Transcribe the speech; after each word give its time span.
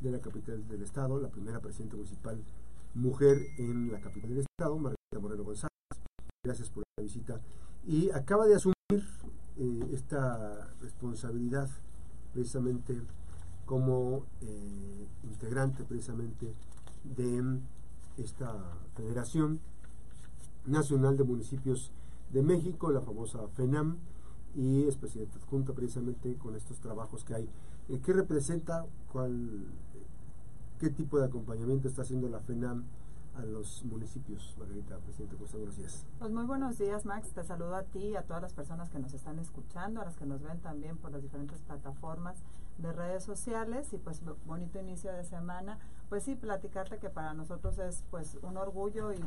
de 0.00 0.10
la 0.10 0.20
capital 0.20 0.66
del 0.68 0.82
estado, 0.82 1.20
la 1.20 1.28
primera 1.28 1.60
presidenta 1.60 1.96
municipal 1.96 2.42
mujer 2.94 3.38
en 3.58 3.92
la 3.92 4.00
capital 4.00 4.30
del 4.30 4.38
estado, 4.40 4.76
Margarita 4.76 5.20
Moreno 5.20 5.44
González. 5.44 5.70
Gracias 6.44 6.70
por 6.70 6.84
la 6.96 7.02
visita. 7.02 7.40
Y 7.86 8.10
acaba 8.10 8.46
de 8.46 8.56
asumir 8.56 8.74
eh, 9.58 9.90
esta 9.92 10.70
responsabilidad 10.80 11.68
precisamente 12.32 13.00
como 13.66 14.24
eh, 14.40 15.06
integrante 15.24 15.84
precisamente 15.84 16.54
de 17.04 17.60
esta 18.16 18.52
Federación 18.96 19.60
Nacional 20.66 21.16
de 21.16 21.24
Municipios 21.24 21.90
de 22.32 22.42
México, 22.42 22.90
la 22.90 23.00
famosa 23.00 23.46
FENAM, 23.48 23.98
y 24.54 24.84
es 24.84 24.96
presidente 24.96 25.38
adjunta 25.38 25.72
precisamente 25.72 26.34
con 26.36 26.56
estos 26.56 26.80
trabajos 26.80 27.24
que 27.24 27.34
hay. 27.34 27.48
Eh, 27.88 28.00
¿Qué 28.04 28.12
representa? 28.12 28.86
¿Cuál, 29.12 29.66
¿Qué 30.80 30.88
tipo 30.88 31.18
de 31.18 31.26
acompañamiento 31.26 31.88
está 31.88 32.00
haciendo 32.00 32.26
la 32.30 32.40
FENAM 32.40 32.84
a 33.36 33.44
los 33.44 33.84
municipios? 33.84 34.56
Margarita, 34.58 34.96
presidente, 34.96 35.36
pues 35.36 35.52
buenos 35.52 35.76
días. 35.76 36.06
Pues 36.18 36.30
muy 36.30 36.44
buenos 36.46 36.78
días, 36.78 37.04
Max. 37.04 37.34
Te 37.34 37.44
saludo 37.44 37.74
a 37.74 37.82
ti 37.82 37.98
y 37.98 38.16
a 38.16 38.22
todas 38.22 38.40
las 38.40 38.54
personas 38.54 38.88
que 38.88 38.98
nos 38.98 39.12
están 39.12 39.38
escuchando, 39.38 40.00
a 40.00 40.06
las 40.06 40.16
que 40.16 40.24
nos 40.24 40.42
ven 40.42 40.58
también 40.60 40.96
por 40.96 41.12
las 41.12 41.20
diferentes 41.20 41.60
plataformas 41.60 42.42
de 42.78 42.92
redes 42.92 43.22
sociales 43.22 43.92
y 43.92 43.98
pues 43.98 44.22
bonito 44.46 44.80
inicio 44.80 45.12
de 45.12 45.22
semana. 45.22 45.78
Pues 46.10 46.24
sí, 46.24 46.34
platicarte 46.34 46.98
que 46.98 47.08
para 47.08 47.34
nosotros 47.34 47.78
es 47.78 48.02
pues 48.10 48.36
un 48.42 48.56
orgullo 48.56 49.12
y, 49.12 49.20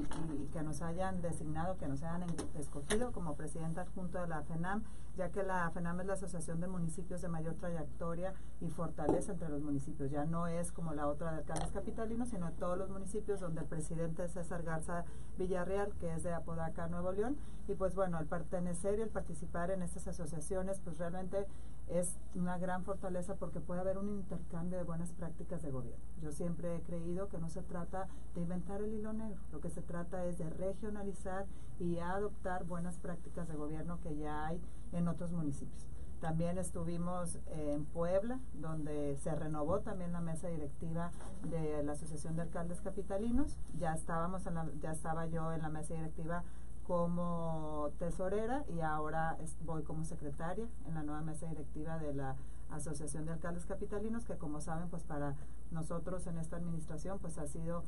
que 0.51 0.61
nos 0.63 0.81
hayan 0.81 1.21
designado, 1.21 1.77
que 1.77 1.87
nos 1.87 2.03
hayan 2.03 2.25
escogido 2.59 3.13
como 3.13 3.37
presidenta 3.37 3.83
adjunto 3.83 4.19
de 4.19 4.27
la 4.27 4.41
FENAM, 4.41 4.83
ya 5.15 5.29
que 5.29 5.43
la 5.43 5.71
FENAM 5.71 6.01
es 6.01 6.07
la 6.07 6.13
Asociación 6.15 6.59
de 6.59 6.67
Municipios 6.67 7.21
de 7.21 7.29
mayor 7.29 7.53
trayectoria 7.53 8.33
y 8.59 8.69
fortaleza 8.69 9.31
entre 9.31 9.47
los 9.47 9.61
municipios. 9.61 10.11
Ya 10.11 10.25
no 10.25 10.47
es 10.47 10.73
como 10.73 10.93
la 10.93 11.07
otra 11.07 11.31
de 11.31 11.37
alcaldes 11.37 11.71
capitalinos, 11.71 12.27
sino 12.27 12.51
todos 12.51 12.77
los 12.77 12.89
municipios 12.89 13.39
donde 13.39 13.61
el 13.61 13.67
presidente 13.67 14.25
es 14.25 14.33
César 14.33 14.63
Garza 14.63 15.05
Villarreal, 15.37 15.93
que 16.01 16.13
es 16.13 16.23
de 16.23 16.33
Apodaca, 16.33 16.89
Nuevo 16.89 17.13
León. 17.13 17.37
Y 17.69 17.75
pues 17.75 17.95
bueno, 17.95 18.19
el 18.19 18.25
pertenecer 18.25 18.99
y 18.99 19.03
el 19.03 19.09
participar 19.09 19.71
en 19.71 19.83
estas 19.83 20.09
asociaciones, 20.09 20.81
pues 20.81 20.97
realmente 20.97 21.47
es 21.87 22.17
una 22.35 22.57
gran 22.57 22.83
fortaleza 22.83 23.35
porque 23.35 23.59
puede 23.59 23.81
haber 23.81 23.97
un 23.97 24.09
intercambio 24.09 24.77
de 24.77 24.83
buenas 24.83 25.11
prácticas 25.13 25.61
de 25.61 25.71
gobierno. 25.71 26.03
Yo 26.21 26.31
siempre 26.31 26.75
he 26.75 26.81
creído 26.81 27.27
que 27.29 27.37
no 27.37 27.49
se 27.49 27.61
trata 27.61 28.07
de 28.35 28.41
inventar 28.41 28.81
el 28.81 28.93
hilo 28.93 29.13
negro, 29.13 29.39
lo 29.51 29.59
que 29.59 29.69
se 29.69 29.81
trata 29.81 30.25
es 30.25 30.37
de 30.37 30.49
regionalizar 30.49 31.45
y 31.79 31.99
adoptar 31.99 32.63
buenas 32.65 32.97
prácticas 32.99 33.47
de 33.47 33.55
gobierno 33.55 33.99
que 34.01 34.15
ya 34.15 34.45
hay 34.45 34.61
en 34.91 35.07
otros 35.07 35.31
municipios. 35.31 35.87
También 36.23 36.57
estuvimos 36.57 37.37
en 37.47 37.83
Puebla, 37.83 38.39
donde 38.53 39.17
se 39.17 39.35
renovó 39.35 39.81
también 39.81 40.13
la 40.13 40.21
mesa 40.21 40.47
directiva 40.47 41.11
de 41.49 41.83
la 41.83 41.91
Asociación 41.91 42.37
de 42.37 42.43
Alcaldes 42.43 42.79
Capitalinos. 42.79 43.57
Ya 43.77 43.93
estábamos 43.93 44.45
en 44.45 44.53
la, 44.53 44.65
ya 44.81 44.93
estaba 44.93 45.25
yo 45.25 45.51
en 45.51 45.61
la 45.61 45.67
mesa 45.67 45.95
directiva 45.95 46.45
como 46.85 47.91
tesorera 47.97 48.65
y 48.75 48.81
ahora 48.81 49.37
voy 49.65 49.83
como 49.83 50.03
secretaria 50.03 50.67
en 50.87 50.93
la 50.93 51.03
nueva 51.03 51.21
mesa 51.21 51.47
directiva 51.47 51.97
de 51.97 52.13
la 52.13 52.35
Asociación 52.69 53.25
de 53.25 53.31
Alcaldes 53.31 53.65
Capitalinos, 53.65 54.25
que 54.25 54.35
como 54.35 54.59
saben, 54.59 54.89
pues 54.89 55.03
para 55.03 55.35
nosotros 55.71 56.25
en 56.27 56.37
esta 56.37 56.57
administración, 56.57 57.19
pues 57.19 57.37
ha 57.37 57.47
sido, 57.47 57.83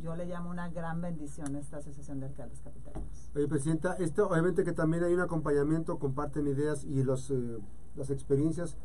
yo 0.00 0.14
le 0.14 0.26
llamo 0.26 0.50
una 0.50 0.68
gran 0.68 1.00
bendición 1.00 1.56
esta 1.56 1.78
Asociación 1.78 2.20
de 2.20 2.26
Alcaldes 2.26 2.60
Capitalinos. 2.60 3.30
Presidenta, 3.48 3.94
esto 3.94 4.28
obviamente 4.28 4.64
que 4.64 4.72
también 4.72 5.04
hay 5.04 5.14
un 5.14 5.20
acompañamiento, 5.20 5.98
comparten 5.98 6.46
ideas 6.46 6.84
y 6.84 7.02
los, 7.02 7.30
eh, 7.30 7.58
las 7.96 8.10
experiencias 8.10 8.76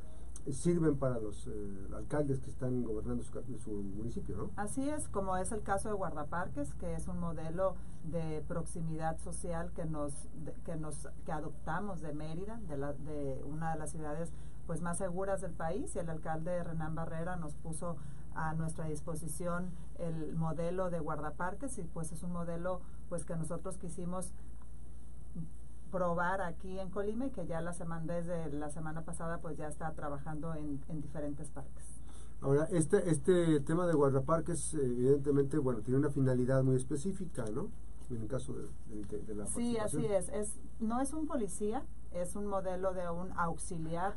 sirven 0.51 0.97
para 0.97 1.19
los 1.19 1.47
eh, 1.47 1.87
alcaldes 1.95 2.39
que 2.41 2.49
están 2.49 2.83
gobernando 2.83 3.23
su, 3.23 3.71
municipio, 3.71 4.35
¿no? 4.35 4.49
Así 4.55 4.89
es, 4.89 5.07
como 5.07 5.37
es 5.37 5.51
el 5.51 5.61
caso 5.61 5.89
de 5.89 5.95
Guardaparques, 5.95 6.73
que 6.75 6.95
es 6.95 7.07
un 7.07 7.19
modelo 7.19 7.75
de 8.03 8.43
proximidad 8.47 9.17
social 9.19 9.71
que 9.73 9.85
nos 9.85 10.13
que 10.65 10.75
nos 10.75 11.07
que 11.25 11.31
adoptamos 11.31 12.01
de 12.01 12.13
Mérida, 12.13 12.59
de, 12.67 12.77
la, 12.77 12.93
de 12.93 13.41
una 13.45 13.73
de 13.73 13.79
las 13.79 13.91
ciudades 13.91 14.33
pues 14.67 14.81
más 14.81 14.97
seguras 14.97 15.41
del 15.41 15.53
país 15.53 15.95
y 15.95 15.99
el 15.99 16.09
alcalde 16.09 16.63
Renán 16.63 16.95
Barrera 16.95 17.35
nos 17.35 17.55
puso 17.55 17.97
a 18.35 18.53
nuestra 18.53 18.85
disposición 18.85 19.71
el 19.99 20.35
modelo 20.35 20.89
de 20.89 20.99
guardaparques 20.99 21.77
y 21.77 21.83
pues 21.83 22.11
es 22.11 22.23
un 22.23 22.31
modelo 22.31 22.81
pues 23.09 23.25
que 23.25 23.35
nosotros 23.35 23.77
quisimos 23.77 24.33
probar 25.93 26.41
aquí 26.41 26.79
en 26.79 26.89
Colima 26.89 27.27
y 27.27 27.29
que 27.29 27.45
ya 27.45 27.61
la 27.61 27.71
semana, 27.71 28.15
desde 28.15 28.51
la 28.51 28.71
semana 28.71 29.03
pasada 29.03 29.37
pues 29.37 29.55
ya 29.55 29.67
está 29.67 29.91
trabajando 29.93 30.55
en, 30.55 30.81
diferentes 31.01 31.51
parques. 31.51 32.01
Ahora, 32.41 32.67
este, 32.71 33.11
este 33.11 33.59
tema 33.59 33.85
de 33.85 33.93
guardaparques 33.93 34.73
evidentemente, 34.73 35.59
bueno, 35.59 35.81
tiene 35.81 35.99
una 35.99 36.09
finalidad 36.09 36.63
muy 36.63 36.77
específica, 36.77 37.45
¿no? 37.53 37.69
En 38.09 38.23
el 38.23 38.27
caso 38.27 38.53
de, 38.53 39.35
la 39.35 39.45
Sí, 39.45 39.77
así 39.77 40.03
es. 40.05 40.29
es. 40.29 40.59
No 40.79 40.99
es 40.99 41.13
un 41.13 41.27
policía, 41.27 41.83
es 42.11 42.35
un 42.35 42.47
modelo 42.47 42.93
de 42.93 43.09
un 43.11 43.31
auxiliar 43.37 44.15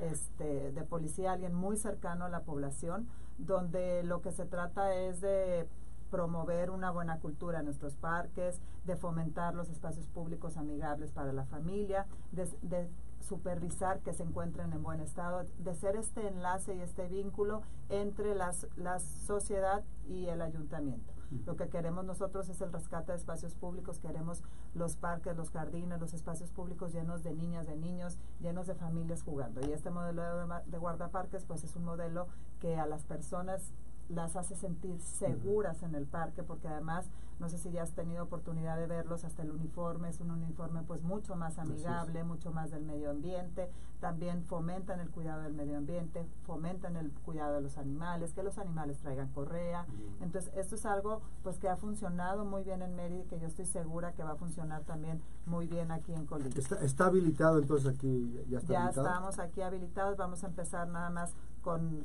este, 0.00 0.72
de 0.72 0.82
policía, 0.82 1.32
alguien 1.32 1.54
muy 1.54 1.76
cercano 1.76 2.24
a 2.24 2.28
la 2.28 2.40
población, 2.40 3.06
donde 3.38 4.02
lo 4.02 4.22
que 4.22 4.32
se 4.32 4.44
trata 4.44 4.94
es 4.96 5.20
de 5.20 5.68
promover 6.12 6.70
una 6.70 6.90
buena 6.90 7.18
cultura 7.20 7.60
en 7.60 7.64
nuestros 7.64 7.96
parques, 7.96 8.60
de 8.84 8.96
fomentar 8.96 9.54
los 9.54 9.70
espacios 9.70 10.06
públicos 10.08 10.58
amigables 10.58 11.10
para 11.10 11.32
la 11.32 11.46
familia, 11.46 12.06
de, 12.30 12.88
supervisar 13.20 14.00
que 14.00 14.12
se 14.12 14.24
encuentren 14.24 14.72
en 14.72 14.82
buen 14.82 15.00
estado, 15.00 15.46
de 15.58 15.74
ser 15.76 15.94
este 15.94 16.26
enlace 16.26 16.74
y 16.74 16.80
este 16.80 17.06
vínculo 17.06 17.62
entre 17.88 18.34
las, 18.34 18.66
la 18.76 18.98
sociedad 18.98 19.84
y 20.08 20.26
el 20.26 20.42
ayuntamiento. 20.42 21.12
Lo 21.46 21.54
que 21.54 21.68
queremos 21.68 22.04
nosotros 22.04 22.48
es 22.48 22.60
el 22.60 22.72
rescate 22.72 23.12
de 23.12 23.18
espacios 23.18 23.54
públicos, 23.54 24.00
queremos 24.00 24.42
los 24.74 24.96
parques, 24.96 25.36
los 25.36 25.50
jardines, 25.50 26.00
los 26.00 26.14
espacios 26.14 26.50
públicos 26.50 26.92
llenos 26.92 27.22
de 27.22 27.32
niñas, 27.32 27.68
de 27.68 27.76
niños, 27.76 28.18
llenos 28.40 28.66
de 28.66 28.74
familias 28.74 29.22
jugando. 29.22 29.60
Y 29.66 29.72
este 29.72 29.90
modelo 29.90 30.22
de, 30.22 30.54
de 30.66 30.78
guardaparques 30.78 31.44
pues 31.44 31.62
es 31.62 31.76
un 31.76 31.84
modelo 31.84 32.26
que 32.58 32.76
a 32.76 32.86
las 32.86 33.04
personas 33.04 33.72
las 34.12 34.36
hace 34.36 34.54
sentir 34.54 35.00
seguras 35.00 35.82
en 35.82 35.94
el 35.94 36.06
parque 36.06 36.42
porque 36.42 36.68
además 36.68 37.06
no 37.40 37.48
sé 37.48 37.58
si 37.58 37.72
ya 37.72 37.82
has 37.82 37.92
tenido 37.92 38.22
oportunidad 38.22 38.76
de 38.76 38.86
verlos 38.86 39.24
hasta 39.24 39.42
el 39.42 39.50
uniforme 39.50 40.08
es 40.08 40.20
un 40.20 40.30
uniforme 40.30 40.82
pues 40.82 41.02
mucho 41.02 41.34
más 41.34 41.58
amigable 41.58 42.22
mucho 42.22 42.52
más 42.52 42.70
del 42.70 42.84
medio 42.84 43.10
ambiente. 43.10 43.68
También 44.00 44.44
fomentan 44.44 45.00
el 45.00 45.10
cuidado 45.10 45.42
del 45.42 45.52
medio 45.52 45.76
ambiente 45.76 46.26
fomentan 46.44 46.96
el 46.96 47.10
cuidado 47.10 47.56
de 47.56 47.60
los 47.62 47.78
animales 47.78 48.32
que 48.32 48.42
los 48.42 48.58
animales 48.58 48.98
traigan 48.98 49.28
correa. 49.28 49.86
Entonces 50.20 50.52
esto 50.54 50.76
es 50.76 50.86
algo 50.86 51.20
pues 51.42 51.58
que 51.58 51.68
ha 51.68 51.76
funcionado 51.76 52.44
muy 52.44 52.62
bien 52.62 52.82
en 52.82 52.94
Mérida 52.94 53.22
y 53.22 53.24
que 53.24 53.40
yo 53.40 53.46
estoy 53.46 53.66
segura 53.66 54.12
que 54.12 54.22
va 54.22 54.32
a 54.32 54.36
funcionar 54.36 54.82
también 54.82 55.20
muy 55.46 55.66
bien 55.66 55.90
aquí 55.90 56.12
en 56.12 56.26
Colima. 56.26 56.50
Está, 56.80 57.06
habilitado 57.06 57.58
entonces 57.58 57.92
aquí 57.92 58.44
ya 58.48 58.58
está 58.58 58.72
ya 58.72 58.88
estamos 58.90 59.38
aquí 59.38 59.62
habilitados 59.62 60.16
vamos 60.16 60.44
a 60.44 60.46
empezar 60.46 60.86
nada 60.88 61.10
más 61.10 61.34
con 61.62 62.04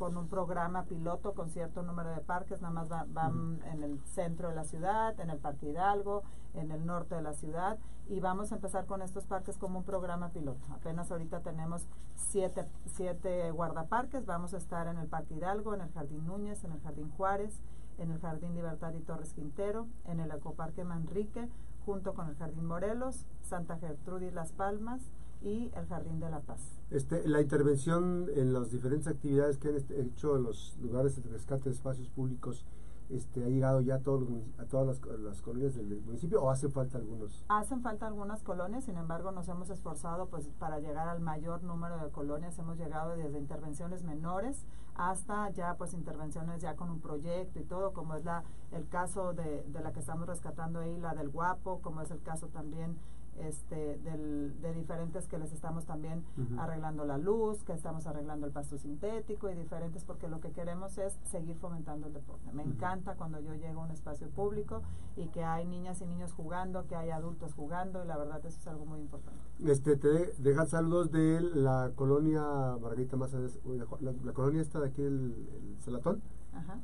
con 0.00 0.16
un 0.16 0.28
programa 0.28 0.84
piloto 0.84 1.34
con 1.34 1.50
cierto 1.50 1.82
número 1.82 2.08
de 2.14 2.22
parques, 2.22 2.62
nada 2.62 2.72
más 2.72 2.88
van, 2.88 3.60
en 3.70 3.82
el 3.82 4.02
centro 4.06 4.48
de 4.48 4.54
la 4.54 4.64
ciudad, 4.64 5.20
en 5.20 5.28
el 5.28 5.36
Parque 5.36 5.68
Hidalgo, 5.68 6.22
en 6.54 6.70
el 6.70 6.86
norte 6.86 7.16
de 7.16 7.20
la 7.20 7.34
ciudad, 7.34 7.78
y 8.08 8.18
vamos 8.18 8.50
a 8.50 8.54
empezar 8.54 8.86
con 8.86 9.02
estos 9.02 9.26
parques 9.26 9.58
como 9.58 9.80
un 9.80 9.84
programa 9.84 10.30
piloto. 10.30 10.66
Apenas 10.72 11.10
ahorita 11.10 11.40
tenemos 11.40 11.86
siete, 12.14 12.66
siete 12.86 13.50
guardaparques, 13.50 14.24
vamos 14.24 14.54
a 14.54 14.56
estar 14.56 14.86
en 14.86 14.96
el 14.96 15.06
Parque 15.06 15.34
Hidalgo, 15.34 15.74
en 15.74 15.82
el 15.82 15.92
Jardín 15.92 16.24
Núñez, 16.24 16.64
en 16.64 16.72
el 16.72 16.80
Jardín 16.80 17.10
Juárez, 17.10 17.60
en 17.98 18.10
el 18.10 18.20
Jardín 18.20 18.54
Libertad 18.54 18.94
y 18.94 19.00
Torres 19.00 19.34
Quintero, 19.34 19.86
en 20.06 20.20
el 20.20 20.30
Ecoparque 20.30 20.82
Manrique, 20.82 21.46
junto 21.84 22.14
con 22.14 22.26
el 22.26 22.36
Jardín 22.36 22.64
Morelos, 22.64 23.26
Santa 23.42 23.76
Gertrudis 23.76 24.32
Las 24.32 24.52
Palmas, 24.52 25.02
y 25.42 25.70
el 25.74 25.86
Jardín 25.86 26.20
de 26.20 26.30
la 26.30 26.40
Paz. 26.40 26.60
Este, 26.90 27.26
la 27.26 27.40
intervención 27.40 28.28
en 28.34 28.52
las 28.52 28.70
diferentes 28.70 29.08
actividades 29.08 29.58
que 29.58 29.68
han 29.68 29.76
este, 29.76 30.00
hecho 30.00 30.36
en 30.36 30.42
los 30.42 30.76
lugares 30.80 31.22
de 31.22 31.28
rescate 31.30 31.70
de 31.70 31.74
espacios 31.74 32.08
públicos 32.08 32.64
este, 33.10 33.44
ha 33.44 33.48
llegado 33.48 33.80
ya 33.80 33.96
a, 33.96 33.98
todos 33.98 34.28
a 34.58 34.64
todas 34.66 35.00
las, 35.18 35.42
colonias 35.42 35.74
del 35.74 36.00
municipio 36.02 36.40
o 36.42 36.50
hacen 36.50 36.70
falta 36.70 36.96
algunos? 36.96 37.44
Hacen 37.48 37.82
falta 37.82 38.06
algunas 38.06 38.44
colonias, 38.44 38.84
sin 38.84 38.96
embargo 38.96 39.32
nos 39.32 39.48
hemos 39.48 39.68
esforzado 39.68 40.26
pues 40.26 40.46
para 40.60 40.78
llegar 40.78 41.08
al 41.08 41.20
mayor 41.20 41.64
número 41.64 41.98
de 41.98 42.10
colonias, 42.10 42.56
hemos 42.60 42.78
llegado 42.78 43.16
desde 43.16 43.38
intervenciones 43.38 44.04
menores 44.04 44.64
hasta 44.94 45.50
ya 45.50 45.74
pues 45.76 45.92
intervenciones 45.92 46.60
ya 46.60 46.76
con 46.76 46.88
un 46.88 47.00
proyecto 47.00 47.58
y 47.58 47.64
todo, 47.64 47.92
como 47.92 48.14
es 48.14 48.24
la 48.24 48.44
el 48.70 48.86
caso 48.86 49.32
de, 49.32 49.64
de 49.64 49.80
la 49.80 49.92
que 49.92 49.98
estamos 50.00 50.28
rescatando 50.28 50.78
ahí, 50.78 50.96
la 50.98 51.14
del 51.14 51.30
Guapo, 51.30 51.80
como 51.82 52.02
es 52.02 52.12
el 52.12 52.22
caso 52.22 52.46
también 52.46 52.96
este, 53.38 53.96
del, 53.98 54.60
de 54.60 54.74
diferentes 54.74 55.26
que 55.26 55.38
les 55.38 55.52
estamos 55.52 55.84
también 55.86 56.22
arreglando 56.58 57.04
la 57.04 57.16
luz, 57.16 57.62
que 57.64 57.72
estamos 57.72 58.06
arreglando 58.06 58.46
el 58.46 58.52
pasto 58.52 58.76
sintético 58.76 59.48
y 59.48 59.54
diferentes 59.54 60.04
porque 60.04 60.28
lo 60.28 60.40
que 60.40 60.50
queremos 60.50 60.98
es 60.98 61.18
seguir 61.30 61.56
fomentando 61.56 62.08
el 62.08 62.12
deporte. 62.12 62.52
Me 62.52 62.62
encanta 62.62 63.14
cuando 63.14 63.40
yo 63.40 63.54
llego 63.54 63.80
a 63.80 63.84
un 63.84 63.90
espacio 63.92 64.28
público 64.28 64.82
y 65.16 65.26
que 65.28 65.42
hay 65.42 65.64
niñas 65.66 66.00
y 66.02 66.06
niños 66.06 66.32
jugando, 66.32 66.86
que 66.86 66.96
hay 66.96 67.10
adultos 67.10 67.54
jugando 67.54 68.04
y 68.04 68.06
la 68.06 68.18
verdad 68.18 68.44
eso 68.44 68.58
es 68.58 68.66
algo 68.66 68.84
muy 68.84 69.00
importante. 69.00 69.40
Este, 69.64 69.96
te 69.96 70.08
de- 70.08 70.34
dejan 70.38 70.66
saludos 70.66 71.10
de 71.10 71.40
la 71.40 71.92
colonia 71.94 72.42
Margarita 72.80 73.16
Maza, 73.16 73.38
la, 73.38 74.12
la 74.24 74.32
colonia 74.32 74.60
esta 74.60 74.80
de 74.80 74.88
aquí, 74.88 75.02
el, 75.02 75.34
el 75.72 75.76
Celatón. 75.80 76.20
Ajá. 76.52 76.78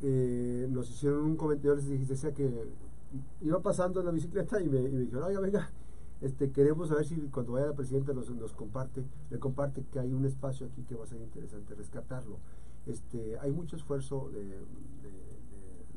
Eh, 0.00 0.66
nos 0.70 0.90
hicieron 0.90 1.22
un 1.22 1.36
comentario, 1.36 1.74
les 1.76 2.08
decía 2.08 2.32
que 2.34 2.68
iba 3.40 3.60
pasando 3.60 4.00
en 4.00 4.06
la 4.06 4.12
bicicleta 4.12 4.60
y 4.60 4.68
me, 4.68 4.80
y 4.80 4.92
me 4.92 5.00
dijeron, 5.00 5.24
oiga, 5.24 5.40
venga, 5.40 5.70
este, 6.20 6.50
queremos 6.50 6.88
saber 6.88 7.04
si 7.04 7.16
cuando 7.28 7.52
vaya 7.52 7.66
la 7.66 7.72
presidenta 7.74 8.12
nos, 8.12 8.30
nos 8.30 8.52
comparte, 8.52 9.04
le 9.30 9.38
comparte 9.38 9.84
que 9.90 9.98
hay 9.98 10.12
un 10.12 10.24
espacio 10.24 10.66
aquí 10.66 10.82
que 10.84 10.94
va 10.94 11.04
a 11.04 11.06
ser 11.06 11.20
interesante 11.20 11.74
rescatarlo. 11.74 12.38
Este, 12.86 13.38
hay 13.40 13.50
mucho 13.52 13.76
esfuerzo 13.76 14.28
de, 14.32 14.44
de- 14.44 14.56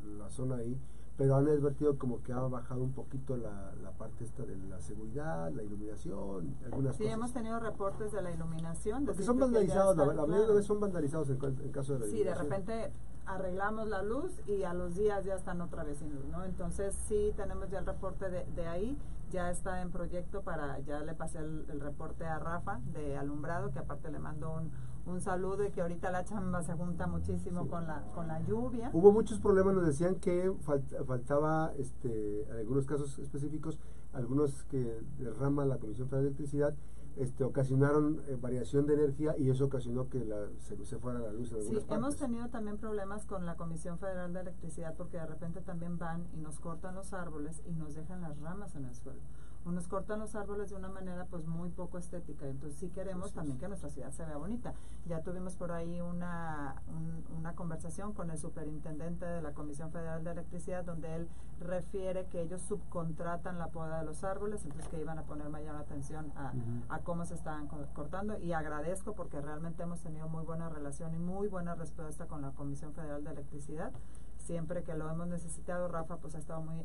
de 0.06 0.18
la 0.18 0.30
zona 0.30 0.56
ahí, 0.58 0.78
pero 1.18 1.36
han 1.36 1.48
advertido 1.48 1.98
como 1.98 2.22
que 2.24 2.34
ha 2.34 2.40
bajado 2.42 2.84
un 2.84 2.92
poquito 2.92 3.38
la, 3.38 3.74
la 3.82 3.92
parte 3.92 4.24
esta 4.26 4.44
de 4.44 4.56
la 4.70 4.80
seguridad, 4.82 5.52
la 5.52 5.64
iluminación, 5.64 6.56
algunas 6.66 6.96
Sí, 6.96 7.04
cosas. 7.04 7.14
hemos 7.18 7.32
tenido 7.34 7.60
reportes 7.60 8.12
de 8.12 8.22
la 8.22 8.32
iluminación. 8.32 9.06
Porque 9.06 9.24
son 9.24 9.40
vandalizados, 9.40 9.96
la, 9.96 10.06
la 10.08 10.14
mayoría 10.14 10.36
de 10.36 10.42
claro. 10.44 10.54
veces 10.56 10.68
son 10.68 10.80
vandalizados 10.80 11.30
en, 11.30 11.38
en 11.44 11.72
caso 11.72 11.94
de 11.94 12.00
la 12.00 12.06
Sí, 12.08 12.24
de 12.24 12.36
repente 12.36 12.92
arreglamos 13.26 13.88
la 13.88 14.02
luz 14.04 14.32
y 14.48 14.64
a 14.64 14.74
los 14.74 14.96
días 14.96 15.26
ya 15.26 15.36
están 15.36 15.62
otra 15.62 15.84
vez 15.84 15.98
sin 16.00 16.14
luz, 16.14 16.26
¿no? 16.32 16.44
Entonces 16.44 16.96
sí 17.08 17.34
tenemos 17.36 17.70
ya 17.70 17.80
el 17.80 17.86
reporte 17.86 18.30
de, 18.30 18.46
de 18.56 18.68
ahí, 18.68 18.98
ya 19.32 19.50
está 19.52 19.82
en 19.82 19.92
proyecto 19.92 20.42
para, 20.42 20.80
ya 20.82 21.00
le 21.02 21.14
pasé 21.14 21.40
el, 21.40 21.66
el 21.70 21.80
reporte 21.82 22.26
a 22.26 22.40
Rafa 22.40 22.80
de 22.94 23.18
alumbrado, 23.18 23.72
que 23.72 23.80
aparte 23.80 24.12
le 24.12 24.20
mando 24.20 24.52
un, 24.54 24.72
un 25.12 25.20
saludo 25.22 25.66
y 25.66 25.72
que 25.72 25.82
ahorita 25.82 26.12
la 26.12 26.24
chamba 26.24 26.62
se 26.64 26.74
junta 26.74 27.08
muchísimo 27.08 27.64
Sí. 27.64 27.70
con 27.70 27.88
la 27.88 28.02
con 28.14 28.28
la 28.28 28.40
lluvia. 28.42 28.90
Hubo 28.94 29.12
muchos 29.12 29.40
problemas, 29.40 29.74
nos 29.76 29.86
decían 29.88 30.16
que 30.16 30.52
falt- 30.52 31.06
faltaba, 31.06 31.74
este, 31.78 32.44
en 32.50 32.58
algunos 32.58 32.86
casos 32.86 33.18
específicos, 33.20 33.80
algunos 34.14 34.64
que 34.66 35.02
derrama 35.20 35.66
la 35.66 35.78
Comisión 35.78 36.08
Federal 36.08 36.24
de 36.24 36.28
Electricidad, 36.30 36.74
este, 37.18 37.44
ocasionaron 37.44 38.22
eh, 38.28 38.38
variación 38.40 38.86
de 38.88 38.94
energía 38.96 39.36
y 39.38 39.50
eso 39.50 39.66
ocasionó 39.66 40.10
que 40.10 40.24
la, 40.26 40.48
se, 40.60 40.84
se 40.86 40.98
fuera 40.98 41.20
la 41.20 41.32
luz 41.32 41.52
en 41.54 41.62
Sí, 41.64 41.74
partes. 41.76 41.92
hemos 41.98 42.16
tenido 42.18 42.50
también 42.50 42.78
problemas 42.78 43.26
con 43.26 43.46
la 43.46 43.56
Comisión 43.56 43.98
Federal 44.00 44.34
de 44.34 44.42
Electricidad 44.42 44.94
porque 44.96 45.18
de 45.18 45.26
repente 45.26 45.62
también 45.62 45.98
van 45.98 46.28
y 46.34 46.38
nos 46.38 46.60
cortan 46.60 46.96
los 46.96 47.14
árboles 47.14 47.62
y 47.66 47.74
nos 47.74 47.96
dejan 47.96 48.22
las 48.22 48.40
ramas 48.40 48.76
en 48.76 48.86
el 48.86 48.96
suelo. 48.96 49.22
O 49.66 49.72
nos 49.72 49.88
cortan 49.88 50.20
los 50.20 50.36
árboles 50.36 50.70
de 50.70 50.76
una 50.76 50.90
manera 50.90 51.26
pues 51.26 51.46
muy 51.48 51.70
poco 51.70 51.98
estética. 51.98 52.46
Entonces 52.48 52.80
sí 52.80 52.90
queremos 52.90 53.34
también 53.34 53.58
que 53.58 53.68
nuestra 53.68 53.90
ciudad 53.90 54.12
se 54.12 54.24
vea 54.26 54.38
bonita. 54.38 54.74
Ya 55.08 55.22
tuvimos 55.22 55.56
por 55.56 55.72
ahí 55.72 56.02
una, 56.02 56.76
un- 56.88 57.24
una 57.40 57.56
conversación 57.56 58.14
con 58.14 58.30
el 58.30 58.38
superintendente 58.38 59.26
de 59.26 59.42
la 59.42 59.54
Comisión 59.54 59.92
Federal 59.92 60.24
de 60.24 60.32
Electricidad 60.32 60.84
donde 60.86 61.16
él 61.16 61.28
refiere 61.60 62.26
que 62.28 62.42
ellos 62.42 62.62
subcontratan 62.62 63.58
la 63.58 63.68
poda 63.70 64.00
de 64.00 64.06
los 64.06 64.24
árboles, 64.24 64.64
entonces 64.66 64.88
que 64.90 65.00
iban 65.02 65.18
a 65.18 65.24
poner 65.24 65.50
mayor 65.50 65.76
atención 65.78 66.32
a, 66.36 67.00
cómo 67.00 67.26
se 67.26 67.34
estaban 67.34 67.68
co- 67.68 67.78
cortando 67.94 68.38
y 68.38 68.54
agradezco 68.54 69.14
porque 69.14 69.42
realmente 69.42 69.82
hemos 69.84 70.00
tenido 70.02 70.28
muy 70.28 70.44
buena 70.44 70.70
relación 70.70 71.14
y 71.16 71.18
muy 71.20 71.48
buena 71.48 71.74
respuesta 71.76 72.28
con 72.28 72.42
la 72.42 72.52
Comisión 72.52 72.94
Federal 72.94 73.24
de 73.24 73.32
Electricidad. 73.32 73.92
Siempre 74.38 74.84
que 74.84 74.94
lo 74.94 75.10
hemos 75.10 75.28
necesitado, 75.28 75.88
Rafa 75.88 76.18
pues 76.18 76.36
ha 76.36 76.38
estado 76.40 76.62
muy 76.62 76.76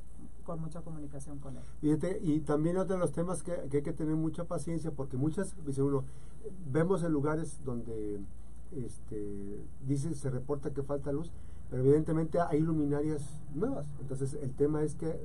con 0.51 0.61
mucha 0.61 0.81
comunicación 0.81 1.39
con 1.39 1.57
él. 1.57 1.63
Fíjate, 1.81 2.19
y 2.25 2.41
también 2.41 2.77
otro 2.77 2.97
de 2.97 3.01
los 3.01 3.13
temas 3.13 3.45
que, 3.45 3.53
que 3.71 3.77
hay 3.77 3.83
que 3.85 3.93
tener 3.93 4.17
mucha 4.17 4.47
paciencia 4.47 4.91
porque 4.91 5.17
muchas, 5.17 5.55
dice 5.65 5.81
uno, 5.81 6.03
vemos 6.73 7.05
en 7.05 7.13
lugares 7.13 7.61
donde 7.65 8.21
este, 8.73 9.65
dice, 9.87 10.13
se 10.17 10.29
reporta 10.29 10.73
que 10.73 10.83
falta 10.83 11.13
luz, 11.13 11.31
pero 11.71 11.85
evidentemente 11.85 12.41
hay 12.41 12.59
luminarias 12.59 13.23
nuevas. 13.55 13.87
Entonces 14.01 14.35
el 14.43 14.53
tema 14.55 14.83
es 14.83 14.97
que 14.97 15.25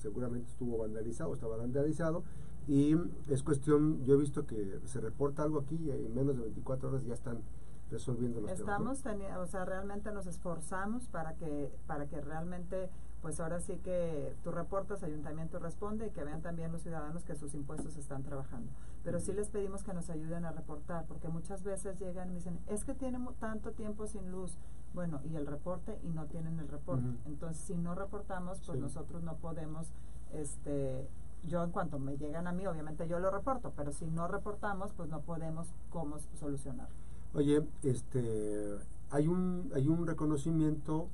seguramente 0.00 0.48
estuvo 0.48 0.78
vandalizado, 0.78 1.34
estaba 1.34 1.58
vandalizado 1.58 2.24
y 2.66 2.96
es 3.28 3.42
cuestión, 3.42 4.02
yo 4.04 4.14
he 4.14 4.18
visto 4.18 4.46
que 4.46 4.80
se 4.86 5.02
reporta 5.02 5.42
algo 5.42 5.58
aquí 5.58 5.76
y 5.76 5.90
en 5.90 6.14
menos 6.14 6.34
de 6.36 6.44
24 6.44 6.88
horas 6.88 7.04
ya 7.04 7.12
están 7.12 7.40
resolviendo 7.90 8.40
los 8.40 8.50
Estamos 8.50 9.02
temas. 9.02 9.36
o 9.38 9.46
sea, 9.46 9.66
realmente 9.66 10.12
nos 10.12 10.26
esforzamos 10.26 11.08
para 11.08 11.34
que 11.34 11.70
para 11.86 12.06
que 12.06 12.22
realmente 12.22 12.88
pues 13.22 13.38
ahora 13.40 13.60
sí 13.60 13.78
que 13.78 14.34
tú 14.42 14.50
reportas, 14.50 15.02
ayuntamiento 15.04 15.58
responde 15.60 16.08
y 16.08 16.10
que 16.10 16.24
vean 16.24 16.42
también 16.42 16.72
los 16.72 16.82
ciudadanos 16.82 17.24
que 17.24 17.36
sus 17.36 17.54
impuestos 17.54 17.96
están 17.96 18.22
trabajando. 18.24 18.70
Pero 19.04 19.20
sí 19.20 19.32
les 19.32 19.48
pedimos 19.48 19.82
que 19.84 19.94
nos 19.94 20.10
ayuden 20.10 20.44
a 20.44 20.50
reportar, 20.52 21.06
porque 21.06 21.28
muchas 21.28 21.62
veces 21.62 21.98
llegan 22.00 22.28
y 22.28 22.32
me 22.32 22.36
dicen, 22.38 22.58
es 22.66 22.84
que 22.84 22.94
tienen 22.94 23.26
tanto 23.38 23.70
tiempo 23.72 24.06
sin 24.08 24.30
luz. 24.32 24.56
Bueno, 24.92 25.20
y 25.24 25.36
el 25.36 25.46
reporte 25.46 25.98
y 26.02 26.08
no 26.08 26.26
tienen 26.26 26.58
el 26.58 26.68
reporte. 26.68 27.06
Entonces, 27.24 27.62
si 27.64 27.76
no 27.76 27.94
reportamos, 27.94 28.60
pues 28.66 28.76
Sí. 28.76 28.82
nosotros 28.82 29.22
no 29.22 29.36
podemos, 29.36 29.86
este, 30.32 31.08
yo 31.44 31.62
en 31.62 31.70
cuanto 31.70 31.98
me 31.98 32.16
llegan 32.16 32.46
a 32.46 32.52
mí, 32.52 32.66
obviamente 32.66 33.06
yo 33.08 33.18
lo 33.18 33.30
reporto, 33.30 33.72
pero 33.76 33.92
si 33.92 34.06
no 34.06 34.28
reportamos, 34.28 34.92
pues 34.92 35.08
no 35.08 35.20
podemos 35.22 35.68
cómo 35.90 36.16
s- 36.16 36.28
solucionarlo. 36.38 36.94
Oye, 37.34 37.66
este, 37.82 38.76
hay 39.10 39.28
un, 39.28 39.70
hay 39.74 39.88
un 39.88 40.06
reconocimiento 40.06 41.08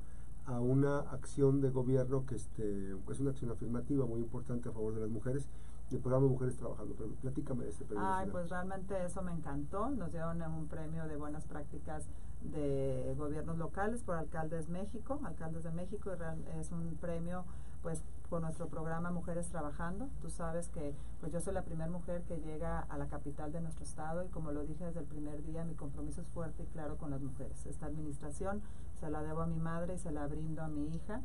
a 0.45 0.59
una 0.59 0.99
acción 1.11 1.61
de 1.61 1.69
gobierno 1.69 2.25
que 2.25 2.35
este, 2.35 2.91
es 3.09 3.19
una 3.19 3.31
acción 3.31 3.51
afirmativa 3.51 4.05
muy 4.05 4.19
importante 4.21 4.69
a 4.69 4.71
favor 4.71 4.93
de 4.95 5.01
las 5.01 5.09
mujeres, 5.09 5.47
el 5.91 5.99
programa 5.99 6.27
Mujeres 6.27 6.55
Trabajando. 6.57 6.95
Pero 6.97 7.09
platícame 7.21 7.63
de 7.65 7.69
este 7.71 7.85
premio. 7.85 8.03
Ay, 8.03 8.09
nacional. 8.11 8.31
pues 8.31 8.49
realmente 8.49 9.05
eso 9.05 9.21
me 9.21 9.31
encantó. 9.31 9.89
Nos 9.89 10.11
dieron 10.11 10.41
un 10.41 10.67
premio 10.67 11.07
de 11.07 11.15
buenas 11.17 11.45
prácticas 11.45 12.07
de 12.41 13.13
gobiernos 13.17 13.57
locales 13.57 14.01
por 14.03 14.15
Alcaldes 14.15 14.69
México, 14.69 15.19
Alcaldes 15.23 15.63
de 15.63 15.71
México, 15.71 16.11
y 16.13 16.15
real- 16.15 16.45
es 16.59 16.71
un 16.71 16.95
premio 17.01 17.43
pues 17.81 18.01
con 18.29 18.43
nuestro 18.43 18.67
programa 18.67 19.09
Mujeres 19.11 19.47
Trabajando. 19.49 20.07
Tú 20.21 20.29
sabes 20.29 20.69
que 20.69 20.93
pues 21.19 21.31
yo 21.31 21.41
soy 21.41 21.53
la 21.53 21.63
primera 21.63 21.89
mujer 21.89 22.21
que 22.23 22.37
llega 22.39 22.79
a 22.81 22.97
la 22.97 23.07
capital 23.07 23.51
de 23.51 23.61
nuestro 23.61 23.83
estado 23.83 24.23
y 24.23 24.27
como 24.29 24.51
lo 24.51 24.63
dije 24.65 24.85
desde 24.85 24.99
el 24.99 25.05
primer 25.05 25.43
día, 25.43 25.63
mi 25.65 25.73
compromiso 25.75 26.21
es 26.21 26.27
fuerte 26.27 26.63
y 26.63 26.65
claro 26.67 26.97
con 26.97 27.09
las 27.11 27.21
mujeres. 27.21 27.65
Esta 27.65 27.87
administración 27.87 28.61
se 28.99 29.09
la 29.09 29.21
debo 29.23 29.41
a 29.41 29.47
mi 29.47 29.59
madre 29.59 29.95
y 29.95 29.97
se 29.97 30.11
la 30.11 30.27
brindo 30.27 30.61
a 30.61 30.67
mi 30.67 30.87
hija 30.95 31.21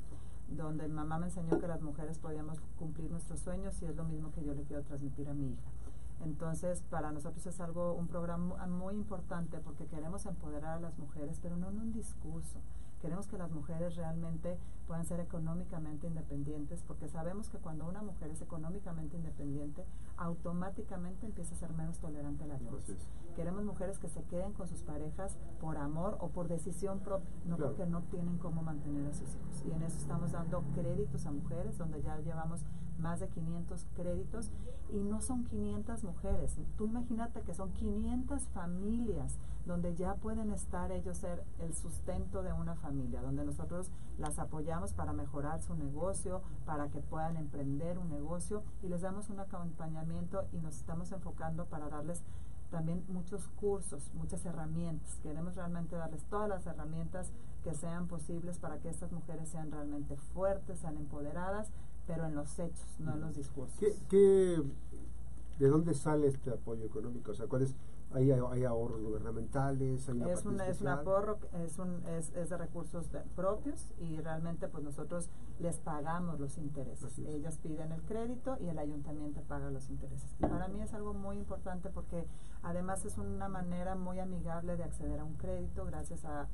donde 0.49 0.87
mi 0.89 0.95
mamá 0.95 1.19
me 1.19 1.27
enseñó 1.27 1.59
que 1.59 1.67
las 1.67 1.81
mujeres 1.81 2.19
podíamos 2.19 2.61
cumplir 2.79 3.11
nuestros 3.11 3.41
sueños 3.41 3.81
y 3.83 3.87
es 3.87 3.97
lo 3.97 4.05
mismo 4.05 4.31
que 4.33 4.45
yo 4.45 4.55
le 4.55 4.63
quiero 4.63 4.83
transmitir 4.83 5.29
a 5.29 5.35
mi 5.35 5.53
hija. 5.53 5.71
Entonces, 6.23 6.83
para 6.91 7.11
nosotros 7.11 7.45
es 7.47 7.61
algo, 7.61 7.93
un 7.95 8.07
programa 8.07 8.67
muy 8.67 8.95
importante 8.95 9.59
porque 9.59 9.87
queremos 9.87 10.27
empoderar 10.27 10.79
a 10.79 10.81
las 10.81 10.99
mujeres, 10.99 11.39
pero 11.43 11.57
no 11.57 11.71
en 11.71 11.81
un 11.81 11.93
discurso. 11.93 12.61
Queremos 13.01 13.27
que 13.27 13.37
las 13.37 13.51
mujeres 13.51 13.97
realmente 13.97 14.57
puedan 14.87 15.05
ser 15.05 15.21
económicamente 15.21 16.07
independientes 16.07 16.83
porque 16.87 17.09
sabemos 17.09 17.51
que 17.51 17.59
cuando 17.59 17.87
una 17.87 18.03
mujer 18.03 18.31
es 18.31 18.41
económicamente 18.41 19.17
independiente, 19.17 19.85
automáticamente 20.17 21.27
empieza 21.27 21.55
a 21.55 21.59
ser 21.59 21.73
menos 21.73 21.99
tolerante 21.99 22.45
a 22.45 22.47
la 22.47 22.57
violencia. 22.57 22.95
Queremos 23.37 23.65
mujeres 23.65 23.99
que 23.99 24.09
se 24.09 24.23
queden 24.25 24.53
con 24.53 24.69
sus 24.69 24.83
parejas 24.83 25.37
por 25.61 25.77
amor 25.77 26.17
o 26.21 26.29
por 26.29 26.49
decisión 26.49 27.01
propia, 27.01 27.29
no 27.47 27.57
Claro. 27.57 27.73
porque 27.73 27.87
no 27.91 28.03
tienen 28.03 28.39
cómo 28.39 28.63
mantener 28.63 29.07
a 29.11 29.15
sus 29.15 29.35
hijos. 29.35 29.65
Y 29.67 29.73
en 29.73 29.83
eso 29.83 29.99
estamos 29.99 30.33
dando 30.33 30.63
créditos 30.75 31.27
a 31.27 31.33
mujeres, 31.33 31.77
donde 31.79 32.01
ya 32.03 32.19
llevamos 32.21 32.65
más 32.99 33.19
de 33.21 33.29
500 33.29 33.87
créditos 33.97 34.51
y 34.93 35.03
no 35.03 35.21
son 35.21 35.45
500 35.47 36.05
mujeres. 36.05 36.57
Tú 36.77 36.87
imagínate 36.87 37.41
que 37.43 37.55
son 37.55 37.73
500 37.73 38.43
familias 38.51 39.37
donde 39.67 39.95
ya 39.95 40.15
pueden 40.15 40.51
estar 40.51 40.93
ellos 40.93 41.19
ser 41.19 41.43
el 41.59 41.75
sustento 41.75 42.43
de 42.43 42.53
una 42.53 42.75
familia, 42.75 43.23
donde 43.23 43.45
nosotros 43.45 43.91
las 44.19 44.39
apoyamos 44.39 44.93
para 44.93 45.13
mejorar 45.13 45.63
su 45.63 45.75
negocio, 45.75 46.43
para 46.67 46.89
que 46.89 47.01
puedan 47.01 47.37
emprender 47.37 47.99
un 47.99 48.11
negocio 48.11 48.63
y 48.83 48.89
les 48.89 49.03
damos 49.03 49.31
un 49.31 49.41
acompañamiento 49.41 50.47
y 50.53 50.59
nos 50.59 50.77
estamos 50.77 51.13
enfocando 51.13 51.67
para 51.67 51.89
darles 51.89 52.23
también 52.71 53.05
muchos 53.09 53.49
cursos, 53.61 54.11
muchas 54.15 54.45
herramientas. 54.45 55.19
Queremos 55.23 55.55
realmente 55.55 55.97
darles 55.97 56.25
todas 56.25 56.49
las 56.49 56.67
herramientas 56.67 57.31
que 57.63 57.75
sean 57.75 58.09
posibles 58.09 58.59
para 58.59 58.79
que 58.79 58.89
estas 58.89 59.13
mujeres 59.13 59.49
sean 59.49 59.71
realmente 59.71 60.17
fuertes, 60.17 60.81
sean 60.81 60.97
empoderadas, 60.97 61.69
pero 62.07 62.27
en 62.27 62.35
los 62.35 62.59
hechos, 62.59 62.87
no 62.99 63.15
en 63.15 63.21
los 63.21 63.35
discursos. 63.35 63.79
¿Qué, 63.79 63.95
qué, 64.09 64.63
¿De 65.59 65.69
dónde 65.69 65.95
sale 65.95 66.27
este 66.27 66.51
apoyo 66.51 66.85
económico? 66.85 67.31
O 67.31 67.35
sea, 67.35 67.47
¿cuáles 67.47 67.75
hay, 68.15 68.31
hay 68.31 68.65
ahorros 68.65 69.03
gubernamentales? 69.03 70.09
Hay 70.09 70.17
una 70.17 70.31
es, 70.33 70.43
parte 70.43 70.49
un, 70.49 70.61
es 70.61 70.81
un 70.81 70.89
aporro, 70.89 71.39
es, 71.65 71.79
un, 71.79 72.03
es, 72.07 72.33
es 72.35 72.49
de 72.51 72.57
recursos 72.57 73.11
de- 73.13 73.21
propios 73.37 73.93
y 73.99 74.19
realmente 74.21 74.69
pues 74.69 74.85
nosotros 74.85 75.29
les 75.59 75.79
pagamos 75.81 76.39
los 76.41 76.57
intereses. 76.59 77.19
Ellos 77.19 77.59
piden 77.59 77.93
el 77.93 78.03
crédito 78.03 78.57
y 78.61 78.69
el 78.69 78.79
ayuntamiento 78.79 79.41
paga 79.43 79.71
los 79.71 79.89
intereses. 79.91 80.35
Y 80.39 80.47
para 80.47 80.69
mí 80.69 80.81
es 80.81 80.95
algo 80.95 81.15
muy 81.15 81.37
importante 81.39 81.91
porque 81.91 82.27
además 82.63 83.05
es 83.05 83.19
una 83.19 83.49
manera 83.49 83.95
muy 83.95 84.19
amigable 84.21 84.77
de 84.77 84.85
acceder 84.85 85.21
a 85.21 85.25
un 85.25 85.35
crédito 85.35 85.85
gracias 85.85 86.25
a- 86.25 86.49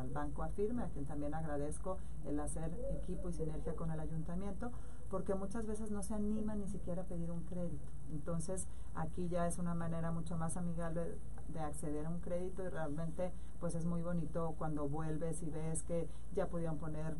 al 0.00 0.10
Banco 0.10 0.42
Afirme, 0.42 0.82
a 0.82 0.88
quien 0.88 1.04
también 1.06 1.34
agradezco 1.34 1.98
el 2.24 2.40
hacer 2.40 2.72
equipo 2.90 3.28
y 3.28 3.32
sinergia 3.32 3.74
con 3.76 3.90
el 3.90 4.00
ayuntamiento 4.00 4.70
porque 5.10 5.34
muchas 5.34 5.66
veces 5.66 5.90
no 5.90 6.02
se 6.02 6.14
animan 6.14 6.60
ni 6.60 6.68
siquiera 6.68 7.02
a 7.02 7.04
pedir 7.04 7.30
un 7.30 7.42
crédito. 7.42 7.86
Entonces, 8.12 8.68
aquí 8.94 9.28
ya 9.28 9.46
es 9.46 9.58
una 9.58 9.74
manera 9.74 10.12
mucho 10.12 10.36
más 10.36 10.56
amigable 10.56 11.18
de 11.48 11.60
acceder 11.60 12.06
a 12.06 12.10
un 12.10 12.20
crédito 12.20 12.62
y 12.64 12.68
realmente 12.68 13.32
pues 13.60 13.74
es 13.74 13.84
muy 13.84 14.02
bonito 14.02 14.54
cuando 14.58 14.88
vuelves 14.88 15.42
y 15.42 15.50
ves 15.50 15.82
que 15.82 16.08
ya 16.34 16.46
pudieron 16.46 16.78
poner 16.78 17.14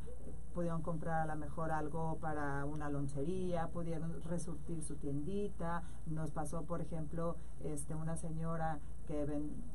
pudieron 0.54 0.82
comprar 0.82 1.22
a 1.22 1.34
lo 1.34 1.36
mejor 1.36 1.70
algo 1.70 2.18
para 2.20 2.64
una 2.64 2.90
lonchería, 2.90 3.68
pudieron 3.68 4.22
resurtir 4.24 4.82
su 4.82 4.96
tiendita. 4.96 5.82
Nos 6.06 6.30
pasó, 6.30 6.62
por 6.64 6.82
ejemplo, 6.82 7.36
este 7.64 7.94
una 7.94 8.16
señora 8.16 8.78
que 9.06 9.26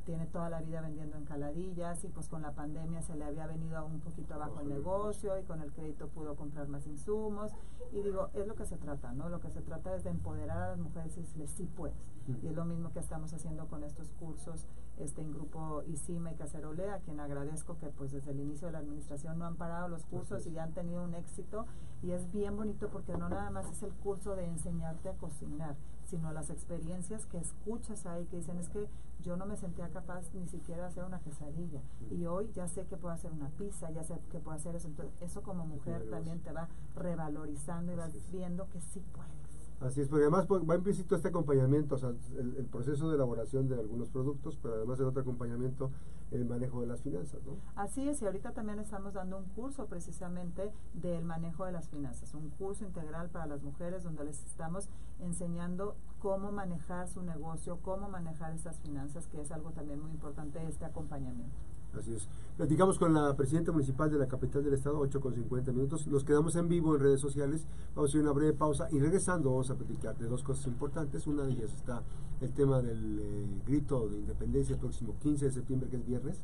tiene 0.04 0.26
toda 0.26 0.48
la 0.48 0.60
vida 0.60 0.80
vendiendo 0.80 1.16
encaladillas 1.16 2.02
y 2.04 2.08
pues 2.08 2.28
con 2.28 2.42
la 2.42 2.52
pandemia 2.52 3.02
se 3.02 3.14
le 3.14 3.24
había 3.24 3.46
venido 3.46 3.84
un 3.84 4.00
poquito 4.00 4.34
abajo 4.34 4.60
el 4.60 4.68
negocio 4.68 5.38
y 5.38 5.44
con 5.44 5.60
el 5.60 5.72
crédito 5.72 6.08
pudo 6.08 6.34
comprar 6.34 6.68
más 6.68 6.86
insumos. 6.86 7.52
Y 7.92 8.02
digo, 8.02 8.30
es 8.34 8.46
lo 8.46 8.54
que 8.54 8.64
se 8.64 8.76
trata, 8.76 9.12
¿no? 9.12 9.28
Lo 9.28 9.40
que 9.40 9.50
se 9.50 9.60
trata 9.60 9.94
es 9.94 10.04
de 10.04 10.10
empoderar 10.10 10.62
a 10.62 10.68
las 10.70 10.78
mujeres 10.78 11.16
y 11.16 11.20
decirles, 11.20 11.50
sí 11.50 11.66
puedes. 11.76 11.96
Y 12.42 12.46
es 12.46 12.54
lo 12.54 12.64
mismo 12.64 12.92
que 12.92 12.98
estamos 12.98 13.32
haciendo 13.32 13.66
con 13.68 13.84
estos 13.84 14.10
cursos 14.12 14.66
este, 14.98 15.22
en 15.22 15.32
grupo 15.32 15.82
ICIMA 15.86 16.32
y 16.32 16.34
Cacerolea, 16.34 16.94
a 16.94 16.98
quien 17.00 17.20
agradezco 17.20 17.78
que 17.78 17.88
pues 17.88 18.12
desde 18.12 18.32
el 18.32 18.40
inicio 18.40 18.66
de 18.66 18.72
la 18.72 18.80
administración 18.80 19.38
no 19.38 19.46
han 19.46 19.56
parado 19.56 19.88
los 19.88 20.04
cursos 20.04 20.46
y 20.46 20.52
ya 20.52 20.64
han 20.64 20.72
tenido 20.72 21.04
un 21.04 21.14
éxito. 21.14 21.66
Y 22.02 22.10
es 22.10 22.30
bien 22.30 22.56
bonito 22.56 22.88
porque 22.88 23.16
no 23.16 23.28
nada 23.28 23.50
más 23.50 23.70
es 23.70 23.82
el 23.82 23.92
curso 23.92 24.36
de 24.36 24.46
enseñarte 24.46 25.08
a 25.08 25.14
cocinar, 25.14 25.76
sino 26.08 26.32
las 26.32 26.48
experiencias 26.50 27.26
que 27.26 27.38
escuchas 27.38 28.06
ahí, 28.06 28.24
que 28.26 28.38
dicen 28.38 28.58
es 28.58 28.68
que 28.70 28.88
yo 29.22 29.36
no 29.36 29.46
me 29.46 29.56
sentía 29.56 29.88
capaz 29.90 30.32
ni 30.32 30.46
siquiera 30.46 30.82
de 30.82 30.88
hacer 30.88 31.04
una 31.04 31.20
quesadilla 31.20 31.82
y 32.10 32.24
hoy 32.24 32.50
ya 32.54 32.66
sé 32.66 32.86
que 32.86 32.96
puedo 32.96 33.12
hacer 33.12 33.30
una 33.32 33.50
pizza, 33.50 33.90
ya 33.90 34.02
sé 34.02 34.18
que 34.30 34.38
puedo 34.38 34.56
hacer 34.56 34.74
eso. 34.74 34.88
Entonces, 34.88 35.14
eso 35.20 35.42
como 35.42 35.66
mujer 35.66 36.08
también 36.10 36.40
te 36.40 36.52
va 36.52 36.68
revalorizando 36.96 37.92
y 37.92 37.96
vas 37.96 38.12
viendo 38.32 38.68
que 38.70 38.80
sí 38.80 39.02
puedes. 39.12 39.48
Así 39.80 40.00
es, 40.00 40.08
porque 40.08 40.24
además 40.24 40.46
pues, 40.46 40.62
va 40.68 40.74
implícito 40.74 41.14
este 41.14 41.28
acompañamiento, 41.28 41.94
o 41.94 41.98
sea, 41.98 42.12
el, 42.36 42.66
proceso 42.66 43.08
de 43.10 43.14
elaboración 43.14 43.68
de 43.68 43.78
algunos 43.78 44.08
productos, 44.08 44.58
pero 44.60 44.74
además 44.74 44.98
el 44.98 45.06
otro 45.06 45.22
acompañamiento, 45.22 45.90
el 46.30 46.44
manejo 46.44 46.80
de 46.80 46.86
las 46.86 47.02
finanzas, 47.02 47.42
¿no? 47.44 47.56
Así 47.76 48.08
es, 48.08 48.20
y 48.22 48.26
ahorita 48.26 48.52
también 48.52 48.78
estamos 48.78 49.14
dando 49.14 49.38
un 49.38 49.44
curso 49.44 49.86
precisamente 49.86 50.72
del 50.94 51.24
manejo 51.24 51.64
de 51.64 51.72
las 51.72 51.88
finanzas, 51.88 52.34
un 52.34 52.50
curso 52.50 52.84
integral 52.84 53.30
para 53.30 53.46
las 53.46 53.62
mujeres 53.62 54.02
donde 54.02 54.24
les 54.24 54.44
estamos 54.44 54.88
enseñando 55.20 55.96
cómo 56.18 56.52
manejar 56.52 57.08
su 57.08 57.22
negocio, 57.22 57.78
cómo 57.82 58.08
manejar 58.08 58.52
esas 58.52 58.78
finanzas, 58.80 59.26
que 59.26 59.40
es 59.40 59.50
algo 59.52 59.70
también 59.70 60.00
muy 60.00 60.10
importante 60.10 60.64
este 60.66 60.84
acompañamiento. 60.84 61.56
Así 61.96 62.14
es. 62.14 62.28
Platicamos 62.56 62.98
con 62.98 63.14
la 63.14 63.34
presidenta 63.36 63.72
municipal 63.72 64.10
de 64.10 64.18
la 64.18 64.26
capital 64.26 64.64
del 64.64 64.74
estado, 64.74 64.98
8 64.98 65.20
con 65.20 65.34
50 65.34 65.72
minutos. 65.72 66.06
Nos 66.06 66.24
quedamos 66.24 66.56
en 66.56 66.68
vivo 66.68 66.94
en 66.94 67.02
redes 67.02 67.20
sociales. 67.20 67.66
Vamos 67.94 68.10
a 68.10 68.12
hacer 68.12 68.20
una 68.20 68.32
breve 68.32 68.52
pausa 68.52 68.88
y 68.90 68.98
regresando 68.98 69.50
vamos 69.50 69.70
a 69.70 69.76
platicar 69.76 70.16
de 70.18 70.26
dos 70.26 70.42
cosas 70.42 70.66
importantes. 70.66 71.26
Una 71.26 71.44
de 71.44 71.52
ellas 71.52 71.72
está 71.72 72.02
el 72.40 72.52
tema 72.52 72.82
del 72.82 73.18
eh, 73.20 73.46
grito 73.66 74.08
de 74.08 74.18
independencia 74.18 74.74
el 74.74 74.80
próximo 74.80 75.16
15 75.20 75.46
de 75.46 75.52
septiembre, 75.52 75.88
que 75.88 75.96
es 75.96 76.06
viernes, 76.06 76.42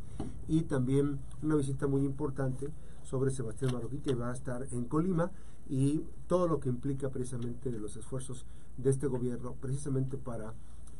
y 0.49 0.63
también 0.63 1.19
una 1.43 1.57
visita 1.57 1.87
muy 1.87 2.05
importante 2.05 2.71
sobre 3.03 3.31
Sebastián 3.31 3.73
Marroquí, 3.75 3.99
que 3.99 4.15
va 4.15 4.31
a 4.31 4.35
estar 4.35 4.67
en 4.71 4.85
Colima, 4.85 5.31
y 5.69 6.05
todo 6.27 6.47
lo 6.47 6.61
que 6.61 6.69
implica 6.69 7.09
precisamente 7.11 7.71
de 7.71 7.79
los 7.79 7.97
esfuerzos 7.97 8.45
de 8.77 8.91
este 8.91 9.07
gobierno, 9.07 9.55
precisamente 9.61 10.17
para 10.17 10.55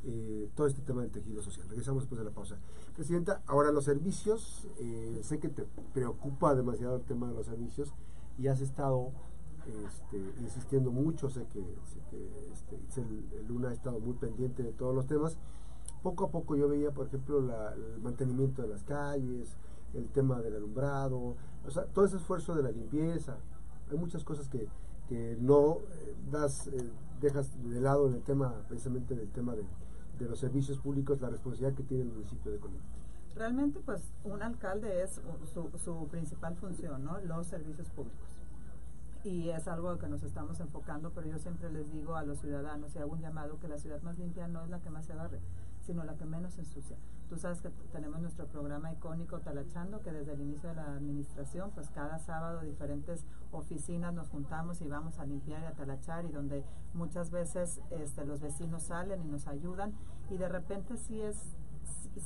eh, 0.07 0.51
todo 0.55 0.67
este 0.67 0.83
tema 0.83 1.03
del 1.03 1.11
tejido 1.11 1.43
social. 1.43 1.67
Regresamos 1.69 2.03
después 2.03 2.19
de 2.19 2.25
la 2.25 2.31
pausa. 2.31 2.59
Presidenta, 2.95 3.43
ahora 3.47 3.73
los 3.73 3.85
servicios, 3.85 4.69
eh, 4.79 5.21
sé 5.23 5.39
que 5.39 5.49
te 5.49 5.65
preocupa 5.95 6.55
demasiado 6.55 6.97
el 6.97 7.03
tema 7.03 7.29
de 7.29 7.35
los 7.35 7.47
servicios 7.47 7.95
y 8.39 8.49
has 8.49 8.61
estado 8.61 9.13
este, 9.87 10.19
insistiendo 10.43 10.91
mucho, 10.91 11.31
sé 11.31 11.47
que, 11.47 11.61
este, 12.53 13.01
el, 13.01 13.47
Luna 13.49 13.71
ha 13.71 13.73
estado 13.73 13.99
muy 13.99 14.13
pendiente 14.15 14.63
de 14.63 14.73
todos 14.73 14.95
los 14.95 15.07
temas. 15.07 15.39
Poco 16.03 16.25
a 16.25 16.31
poco 16.31 16.55
yo 16.55 16.69
veía, 16.69 16.91
por 16.91 17.07
ejemplo, 17.07 17.39
el 17.39 18.03
mantenimiento 18.03 18.61
de 18.61 18.69
las 18.69 18.83
calles, 18.85 19.57
el 19.95 20.11
tema 20.11 20.43
del 20.43 20.57
alumbrado, 20.57 21.35
o 21.67 21.71
sea, 21.71 21.87
todo 21.87 22.05
ese 22.05 22.17
esfuerzo 22.19 22.55
de 22.55 22.63
la 22.63 22.71
limpieza. 22.71 23.39
Hay 23.91 23.97
muchas 23.97 24.23
cosas 24.23 24.49
que, 24.49 24.69
que 25.09 25.39
no 25.41 25.79
eh, 25.79 26.15
das, 26.31 26.69
dejas 27.23 27.51
de 27.65 27.81
lado 27.81 28.07
en 28.09 28.15
el 28.15 28.23
tema, 28.23 28.53
precisamente 28.69 29.15
del 29.15 29.31
tema 29.31 29.55
de, 29.55 29.65
de 30.19 30.29
los 30.29 30.39
servicios 30.39 30.79
públicos 30.79 31.21
la 31.21 31.31
responsabilidad 31.31 31.77
que 31.77 31.83
tiene 31.83 32.05
el 32.05 32.11
municipio 32.11 32.53
de 32.53 32.59
Colima. 32.59 32.83
Realmente, 33.35 33.81
pues, 33.81 34.13
un 34.23 34.43
alcalde 34.43 35.03
es 35.03 35.21
su, 35.53 35.71
su 35.79 36.09
principal 36.09 36.55
función, 36.57 37.05
¿no? 37.05 37.19
Los 37.21 37.49
servicios 37.49 37.89
públicos. 37.91 38.29
Y 39.25 39.49
es 39.49 39.67
algo 39.67 39.99
que 39.99 40.07
nos 40.07 40.23
estamos 40.23 40.61
enfocando, 40.61 41.11
pero 41.11 41.27
yo 41.27 41.39
siempre 41.39 41.71
les 41.73 41.91
digo 41.91 42.15
a 42.15 42.25
los 42.25 42.39
ciudadanos 42.39 42.95
y 42.95 42.99
hago 42.99 43.13
un 43.13 43.21
llamado 43.21 43.59
que 43.59 43.69
la 43.69 43.79
ciudad 43.79 44.01
más 44.03 44.19
limpia 44.19 44.47
no 44.47 44.63
es 44.63 44.71
la 44.71 44.81
que 44.81 44.91
más 44.91 45.07
se 45.07 45.15
barre, 45.15 45.41
sino 45.85 46.05
la 46.05 46.15
que 46.15 46.25
menos 46.25 46.59
ensucia. 46.59 46.97
Tú 47.29 47.37
sabes 47.37 47.61
que 47.61 47.71
tenemos 47.93 48.21
nuestro 48.21 48.47
programa 48.47 48.93
icónico 48.93 49.41
Talachando, 49.41 50.03
que 50.03 50.13
desde 50.13 50.33
el 50.33 50.41
inicio 50.43 50.69
de 50.69 50.77
la 50.77 50.95
administración, 50.95 51.71
pues 51.75 51.91
cada 51.91 52.19
sábado 52.19 52.61
diferentes 52.61 53.25
oficinas 53.53 54.13
nos 54.13 54.29
juntamos 54.29 54.81
y 54.81 54.89
vamos 54.89 55.19
a 55.19 55.27
limpiar 55.27 55.63
y 55.63 55.67
a 55.67 55.73
talachar 55.73 56.25
y 56.27 56.33
donde 56.33 56.65
muchas 56.93 57.31
veces 57.31 57.81
este, 57.91 58.25
los 58.25 58.41
vecinos 58.41 58.85
salen 58.85 59.23
y 59.23 59.29
nos 59.29 59.47
ayudan 59.47 59.95
y 60.31 60.37
de 60.37 60.49
repente 60.49 60.97
sí 60.97 61.21
es 61.21 61.57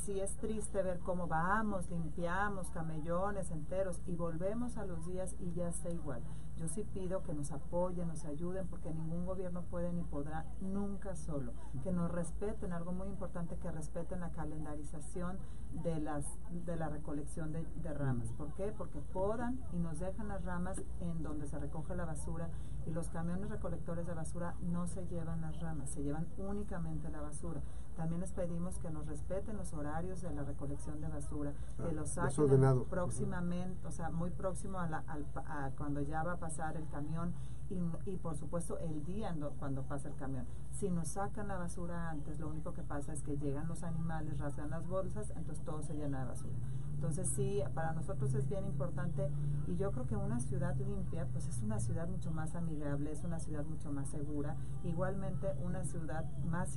sí 0.05 0.21
es 0.21 0.37
triste 0.37 0.83
ver 0.83 0.99
cómo 0.99 1.27
vamos, 1.27 1.89
limpiamos 1.91 2.71
camellones 2.71 3.51
enteros 3.51 4.01
y 4.07 4.15
volvemos 4.15 4.77
a 4.77 4.85
los 4.85 5.07
días 5.07 5.35
y 5.41 5.53
ya 5.53 5.69
está 5.69 5.91
igual. 5.91 6.23
Yo 6.59 6.67
sí 6.69 6.83
pido 6.83 7.23
que 7.23 7.35
nos 7.35 7.53
apoyen, 7.53 8.09
nos 8.09 8.25
ayuden, 8.25 8.67
porque 8.67 8.93
ningún 8.93 9.27
gobierno 9.27 9.63
puede 9.63 9.93
ni 9.93 10.03
podrá 10.03 10.45
nunca 10.61 11.15
solo. 11.15 11.53
Que 11.83 11.93
nos 11.93 12.11
respeten, 12.11 12.73
algo 12.73 12.93
muy 12.93 13.09
importante, 13.09 13.57
que 13.57 13.71
respeten 13.71 14.21
la 14.21 14.31
calendarización 14.31 15.39
de, 15.85 16.01
las, 16.01 16.25
de 16.67 16.77
la 16.77 16.89
recolección 16.89 17.53
de, 17.53 17.65
de 17.83 17.95
ramas. 17.95 18.33
¿Por 18.33 18.53
qué? 18.55 18.73
Porque 18.77 19.01
podan 19.01 19.61
y 19.73 19.79
nos 19.79 20.01
dejan 20.01 20.29
las 20.29 20.45
ramas 20.45 20.83
en 21.01 21.23
donde 21.23 21.47
se 21.47 21.59
recoge 21.59 21.95
la 21.95 22.05
basura 22.05 22.49
y 22.87 22.91
los 22.91 23.09
camiones 23.11 23.51
recolectores 23.51 24.07
de 24.07 24.15
basura 24.15 24.55
no 24.63 24.87
se 24.87 25.07
llevan 25.07 25.43
las 25.43 25.61
ramas, 25.61 25.91
se 25.91 26.03
llevan 26.03 26.27
únicamente 26.39 27.11
la 27.11 27.21
basura. 27.21 27.61
También 27.99 28.21
les 28.21 28.31
pedimos 28.31 28.79
que 28.79 28.91
nos 28.91 29.09
respeten 29.09 29.57
los 29.57 29.73
horarios 29.73 30.23
de 30.23 30.31
la 30.31 30.45
recolección 30.45 31.01
de 31.01 31.09
basura, 31.09 31.53
que 31.79 31.83
ah, 31.83 31.93
los 31.93 32.11
saquen 32.11 32.85
próximamente, 32.89 33.85
o 33.85 33.91
sea, 33.91 34.09
muy 34.11 34.31
próximo 34.31 34.79
a, 34.79 34.87
la, 34.87 35.03
a 35.35 35.71
cuando 35.77 36.01
ya 36.01 36.23
va 36.23 36.35
a 36.35 36.37
pasar 36.37 36.77
el 36.77 36.87
camión 36.87 37.35
y, 37.69 37.81
y, 38.09 38.17
por 38.17 38.37
supuesto 38.37 38.79
el 38.79 39.05
día 39.05 39.37
cuando 39.59 39.83
pasa 39.83 40.07
el 40.07 40.15
camión. 40.15 40.47
Si 40.71 40.91
nos 40.91 41.09
sacan 41.09 41.49
la 41.49 41.57
basura 41.57 42.09
antes, 42.11 42.39
lo 42.39 42.49
único 42.49 42.73
que 42.73 42.85
pasa 42.85 43.13
es 43.13 43.25
que 43.25 43.37
llegan 43.37 43.67
los 43.67 43.83
animales, 43.83 44.39
rasgan 44.39 44.71
las 44.71 44.87
bolsas, 44.87 45.31
entonces 45.31 45.65
todo 45.65 45.83
se 45.83 45.95
llena 45.95 46.21
de 46.21 46.27
basura. 46.27 46.55
Entonces 46.99 47.29
sí, 47.29 47.63
para 47.75 47.93
nosotros 47.93 48.35
es 48.35 48.49
bien 48.49 48.67
importante 48.67 49.31
y 49.69 49.77
yo 49.77 49.93
creo 49.93 50.05
que 50.09 50.17
una 50.17 50.41
ciudad 50.41 50.75
limpia 50.77 51.29
pues 51.31 51.47
es 51.47 51.63
una 51.63 51.79
ciudad 51.79 52.09
mucho 52.09 52.33
más 52.33 52.57
amigable, 52.57 53.13
es 53.13 53.23
una 53.23 53.39
ciudad 53.39 53.65
mucho 53.65 53.93
más 53.93 54.09
segura. 54.09 54.57
Igualmente 54.83 55.47
una 55.65 55.85
ciudad 55.85 56.25
más 56.51 56.77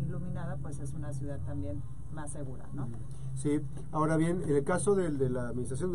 iluminada 0.00 0.56
pues 0.56 0.80
es 0.80 0.94
una 0.94 1.12
ciudad 1.12 1.38
también 1.46 1.80
más 2.12 2.32
segura, 2.32 2.68
¿no? 2.74 2.88
Sí, 3.36 3.60
ahora 3.92 4.16
bien, 4.16 4.42
en 4.42 4.56
el 4.56 4.64
caso 4.64 4.96
de, 4.96 5.12
de 5.12 5.30
la 5.30 5.50
administración 5.50 5.92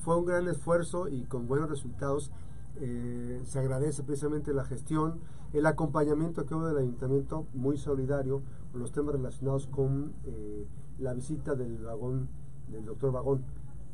fue 0.00 0.16
un 0.18 0.24
gran 0.24 0.48
esfuerzo 0.48 1.06
y 1.06 1.26
con 1.26 1.46
buenos 1.46 1.70
resultados. 1.70 2.32
Eh, 2.80 3.40
se 3.44 3.60
agradece 3.60 4.02
precisamente 4.02 4.52
la 4.52 4.64
gestión, 4.64 5.20
el 5.52 5.64
acompañamiento 5.66 6.44
que 6.44 6.56
hubo 6.56 6.66
del 6.66 6.78
ayuntamiento, 6.78 7.46
muy 7.54 7.78
solidario, 7.78 8.42
con 8.72 8.80
los 8.80 8.90
temas 8.90 9.14
relacionados 9.14 9.68
con 9.68 10.12
eh, 10.24 10.66
la 10.98 11.14
visita 11.14 11.54
del 11.54 11.78
vagón 11.78 12.28
del 12.68 12.84
doctor 12.84 13.12
Vagón. 13.12 13.44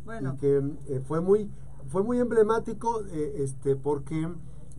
Bueno. 0.05 0.35
Y 0.35 0.37
que 0.39 0.63
eh, 0.89 1.01
fue 1.01 1.21
muy 1.21 1.51
fue 1.89 2.03
muy 2.03 2.19
emblemático 2.19 3.03
eh, 3.13 3.35
este 3.39 3.77
porque 3.77 4.29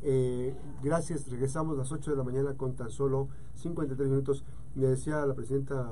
eh, 0.01 0.55
gracias, 0.81 1.29
regresamos 1.29 1.75
a 1.75 1.79
las 1.79 1.91
8 1.91 2.11
de 2.11 2.17
la 2.17 2.23
mañana 2.23 2.55
con 2.55 2.75
tan 2.75 2.89
solo 2.89 3.29
53 3.55 4.09
minutos. 4.09 4.43
Me 4.75 4.87
decía 4.87 5.25
la 5.25 5.33
presidenta 5.33 5.87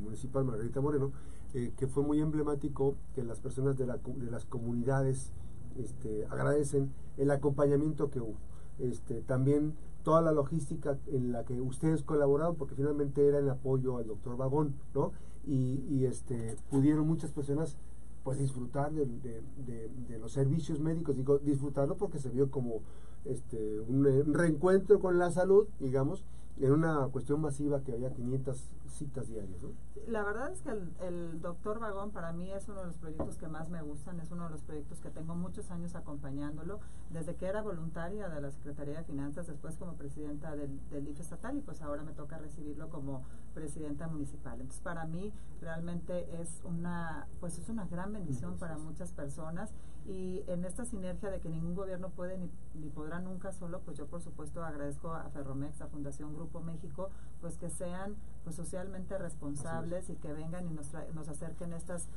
municipal 0.00 0.44
Margarita 0.44 0.80
Moreno 0.80 1.12
que 1.52 1.86
fue 1.86 2.02
muy 2.02 2.20
emblemático 2.20 2.96
que 3.14 3.24
las 3.24 3.40
personas 3.40 3.76
de, 3.78 3.86
la, 3.86 3.96
de 3.96 4.30
las 4.30 4.44
comunidades 4.44 5.32
este, 5.78 6.26
agradecen 6.26 6.92
el 7.16 7.30
acompañamiento 7.30 8.10
que 8.10 8.20
hubo. 8.20 8.36
Este, 8.78 9.22
también 9.22 9.74
toda 10.02 10.20
la 10.22 10.32
logística 10.32 10.98
en 11.08 11.32
la 11.32 11.44
que 11.44 11.60
ustedes 11.60 12.02
colaboraron, 12.02 12.56
porque 12.56 12.74
finalmente 12.74 13.26
era 13.26 13.38
el 13.38 13.48
apoyo 13.50 13.98
al 13.98 14.06
doctor 14.06 14.36
Vagón, 14.36 14.74
¿no? 14.94 15.12
Y, 15.46 16.04
este, 16.04 16.56
pudieron 16.70 17.06
muchas 17.06 17.30
personas 17.32 17.76
pues 18.24 18.38
disfrutar 18.38 18.92
de, 18.92 20.18
los 20.20 20.32
servicios 20.32 20.80
médicos, 20.80 21.16
digo 21.16 21.38
disfrutarlo 21.38 21.96
porque 21.96 22.18
se 22.18 22.28
vio 22.28 22.50
como 22.50 22.80
este, 23.24 23.80
un, 23.80 24.34
reencuentro 24.34 25.00
con 25.00 25.18
la 25.18 25.30
salud, 25.30 25.66
digamos, 25.80 26.24
en 26.60 26.72
una 26.72 27.06
cuestión 27.08 27.40
masiva 27.40 27.82
que 27.82 27.92
había 27.92 28.12
500, 28.12 28.70
citas 28.90 29.28
diarias, 29.28 29.62
¿no? 29.62 29.70
La 30.06 30.22
verdad 30.22 30.50
es 30.50 30.62
que 30.62 30.70
el, 30.70 30.92
el, 31.00 31.40
doctor 31.40 31.78
Vagón 31.78 32.10
para 32.10 32.32
mí 32.32 32.50
es 32.50 32.68
uno 32.68 32.80
de 32.80 32.86
los 32.86 32.96
proyectos 32.96 33.36
que 33.36 33.48
más 33.48 33.68
me 33.68 33.82
gustan, 33.82 34.20
es 34.20 34.30
uno 34.30 34.44
de 34.44 34.50
los 34.50 34.62
proyectos 34.62 35.00
que 35.00 35.10
tengo 35.10 35.34
muchos 35.34 35.70
años 35.70 35.94
acompañándolo, 35.94 36.80
desde 37.10 37.34
que 37.36 37.46
era 37.46 37.62
voluntaria 37.62 38.28
de 38.28 38.40
la 38.40 38.50
Secretaría 38.50 38.98
de 38.98 39.04
Finanzas, 39.04 39.46
después 39.46 39.76
como 39.76 39.94
presidenta 39.94 40.56
del, 40.56 40.80
del 40.90 41.08
IFE 41.08 41.22
estatal 41.22 41.56
y 41.56 41.60
pues 41.60 41.82
ahora 41.82 42.02
me 42.02 42.12
toca 42.12 42.38
recibirlo 42.38 42.88
como 42.88 43.22
presidenta 43.54 44.08
municipal. 44.08 44.54
Entonces 44.54 44.80
para 44.80 45.06
mí 45.06 45.32
realmente 45.60 46.40
es 46.40 46.62
una, 46.64 47.26
pues 47.40 47.58
es 47.58 47.68
una 47.68 47.86
gran 47.86 48.12
bendición 48.12 48.56
para 48.58 48.78
muchas 48.78 49.12
personas 49.12 49.72
y 50.06 50.42
en 50.46 50.64
esta 50.64 50.84
sinergia 50.84 51.30
de 51.30 51.40
que 51.40 51.50
ningún 51.50 51.74
gobierno 51.74 52.08
puede 52.10 52.38
ni, 52.38 52.50
ni 52.74 52.88
podrá 52.88 53.18
nunca 53.18 53.52
solo, 53.52 53.80
pues 53.80 53.98
yo 53.98 54.06
por 54.06 54.22
supuesto 54.22 54.64
agradezco 54.64 55.12
a 55.12 55.28
Ferromex, 55.30 55.82
a 55.82 55.86
Fundación 55.88 56.34
Grupo 56.34 56.60
México, 56.60 57.10
pues 57.40 57.56
que 57.56 57.70
sean 57.70 58.16
pues 58.44 58.56
socialmente 58.56 59.18
responsables 59.18 60.10
y 60.10 60.16
que 60.16 60.32
vengan 60.32 60.66
y 60.66 60.72
nos, 60.72 60.92
nos 61.14 61.28
acerquen 61.28 61.72
estas 61.72 62.08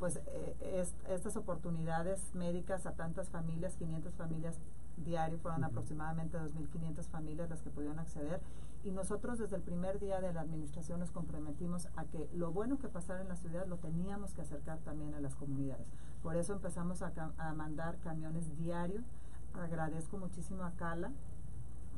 pues 0.00 0.20
eh, 0.26 0.84
estas 1.08 1.36
oportunidades 1.36 2.34
médicas 2.34 2.86
a 2.86 2.92
tantas 2.92 3.30
familias, 3.30 3.76
500 3.76 4.14
familias 4.14 4.58
diario, 4.96 5.38
fueron 5.38 5.64
aproximadamente 5.64 6.38
2.500 6.38 7.04
familias 7.04 7.50
las 7.50 7.62
que 7.62 7.70
pudieron 7.70 7.98
acceder 7.98 8.40
y 8.84 8.92
nosotros 8.92 9.38
desde 9.38 9.56
el 9.56 9.62
primer 9.62 9.98
día 9.98 10.20
de 10.20 10.32
la 10.32 10.42
administración 10.42 11.00
nos 11.00 11.10
comprometimos 11.10 11.88
a 11.96 12.04
que 12.04 12.28
lo 12.34 12.52
bueno 12.52 12.78
que 12.78 12.88
pasara 12.88 13.20
en 13.20 13.28
la 13.28 13.36
ciudad 13.36 13.66
lo 13.66 13.78
teníamos 13.78 14.32
que 14.32 14.42
acercar 14.42 14.78
también 14.78 15.14
a 15.14 15.20
las 15.20 15.34
comunidades. 15.34 15.86
Por 16.22 16.36
eso 16.36 16.52
empezamos 16.52 17.02
a, 17.02 17.12
a 17.36 17.52
mandar 17.54 17.98
camiones 17.98 18.56
diario. 18.56 19.02
Agradezco 19.54 20.18
muchísimo 20.18 20.64
a 20.64 20.72
Cala, 20.72 21.10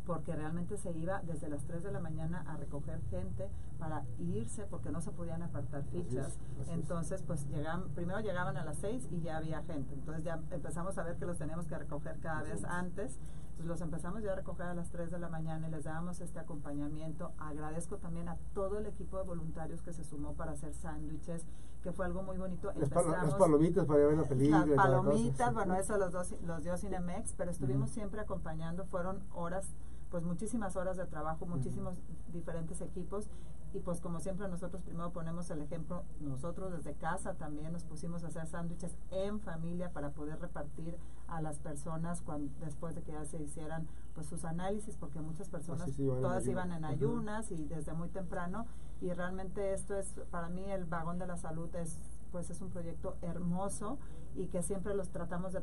porque 0.08 0.34
realmente 0.34 0.78
se 0.78 0.90
iba 0.92 1.20
desde 1.20 1.50
las 1.50 1.62
3 1.64 1.82
de 1.82 1.92
la 1.92 2.00
mañana 2.00 2.42
a 2.48 2.56
recoger 2.56 2.98
gente 3.10 3.50
para 3.78 4.04
irse 4.18 4.64
porque 4.64 4.90
no 4.90 5.02
se 5.02 5.10
podían 5.10 5.42
apartar 5.42 5.84
fichas. 5.84 6.38
Entonces, 6.70 7.22
pues 7.22 7.46
llegaban, 7.50 7.90
primero 7.90 8.18
llegaban 8.20 8.56
a 8.56 8.64
las 8.64 8.78
6 8.78 9.06
y 9.10 9.20
ya 9.20 9.36
había 9.36 9.62
gente. 9.64 9.92
Entonces 9.92 10.24
ya 10.24 10.40
empezamos 10.50 10.96
a 10.96 11.02
ver 11.02 11.16
que 11.16 11.26
los 11.26 11.36
teníamos 11.36 11.66
que 11.66 11.76
recoger 11.76 12.18
cada 12.20 12.42
vez 12.42 12.64
antes. 12.64 13.18
Entonces 13.50 13.66
los 13.66 13.82
empezamos 13.82 14.22
ya 14.22 14.32
a 14.32 14.36
recoger 14.36 14.64
a 14.64 14.74
las 14.74 14.88
3 14.88 15.10
de 15.10 15.18
la 15.18 15.28
mañana 15.28 15.68
y 15.68 15.70
les 15.70 15.84
dábamos 15.84 16.22
este 16.22 16.38
acompañamiento. 16.38 17.32
Agradezco 17.36 17.98
también 17.98 18.30
a 18.30 18.38
todo 18.54 18.78
el 18.78 18.86
equipo 18.86 19.18
de 19.18 19.24
voluntarios 19.24 19.82
que 19.82 19.92
se 19.92 20.04
sumó 20.04 20.32
para 20.32 20.52
hacer 20.52 20.72
sándwiches, 20.72 21.44
que 21.82 21.92
fue 21.92 22.06
algo 22.06 22.22
muy 22.22 22.38
bonito. 22.38 22.72
Las, 22.76 22.90
las 22.90 23.34
palomitas 23.34 23.84
para 23.84 24.06
ver 24.06 24.16
la 24.16 24.24
película. 24.24 24.64
Las 24.64 24.76
palomitas, 24.76 25.52
bueno, 25.52 25.74
eso 25.74 25.98
los, 25.98 26.12
dos, 26.12 26.34
los 26.46 26.62
dio 26.62 26.78
Cinemex, 26.78 27.34
pero 27.36 27.50
estuvimos 27.50 27.90
siempre 27.90 28.22
acompañando. 28.22 28.86
Fueron 28.86 29.22
horas 29.34 29.74
pues 30.10 30.24
muchísimas 30.24 30.76
horas 30.76 30.96
de 30.96 31.06
trabajo, 31.06 31.46
muchísimos 31.46 31.98
diferentes 32.32 32.80
equipos. 32.80 33.28
Y 33.74 33.80
pues 33.80 34.00
como 34.00 34.18
siempre 34.18 34.48
nosotros 34.48 34.82
primero 34.82 35.12
ponemos 35.12 35.50
el 35.50 35.60
ejemplo, 35.60 36.02
nosotros 36.20 36.72
desde 36.72 36.94
casa 36.94 37.34
también 37.34 37.70
nos 37.70 37.84
pusimos 37.84 38.24
a 38.24 38.28
hacer 38.28 38.46
sándwiches 38.46 38.96
en 39.10 39.40
familia 39.40 39.92
para 39.92 40.10
poder 40.10 40.40
repartir 40.40 40.96
a 41.26 41.42
las 41.42 41.58
personas 41.58 42.22
cuando 42.22 42.50
después 42.64 42.94
de 42.94 43.02
que 43.02 43.12
ya 43.12 43.26
se 43.26 43.42
hicieran 43.42 43.86
pues 44.14 44.26
sus 44.26 44.46
análisis 44.46 44.96
porque 44.96 45.20
muchas 45.20 45.50
personas 45.50 45.90
todas 45.96 46.46
iban 46.46 46.72
en 46.72 46.86
ayunas 46.86 47.50
y 47.50 47.66
desde 47.66 47.92
muy 47.92 48.08
temprano. 48.08 48.66
Y 49.02 49.12
realmente 49.12 49.74
esto 49.74 49.94
es 49.94 50.14
para 50.30 50.48
mí 50.48 50.64
el 50.70 50.86
vagón 50.86 51.18
de 51.18 51.26
la 51.26 51.36
salud 51.36 51.72
es 51.76 51.98
pues 52.32 52.50
es 52.50 52.60
un 52.60 52.70
proyecto 52.70 53.16
hermoso 53.22 53.98
y 54.38 54.46
que 54.46 54.62
siempre 54.62 54.94
los 54.94 55.10
tratamos 55.10 55.52
de, 55.52 55.60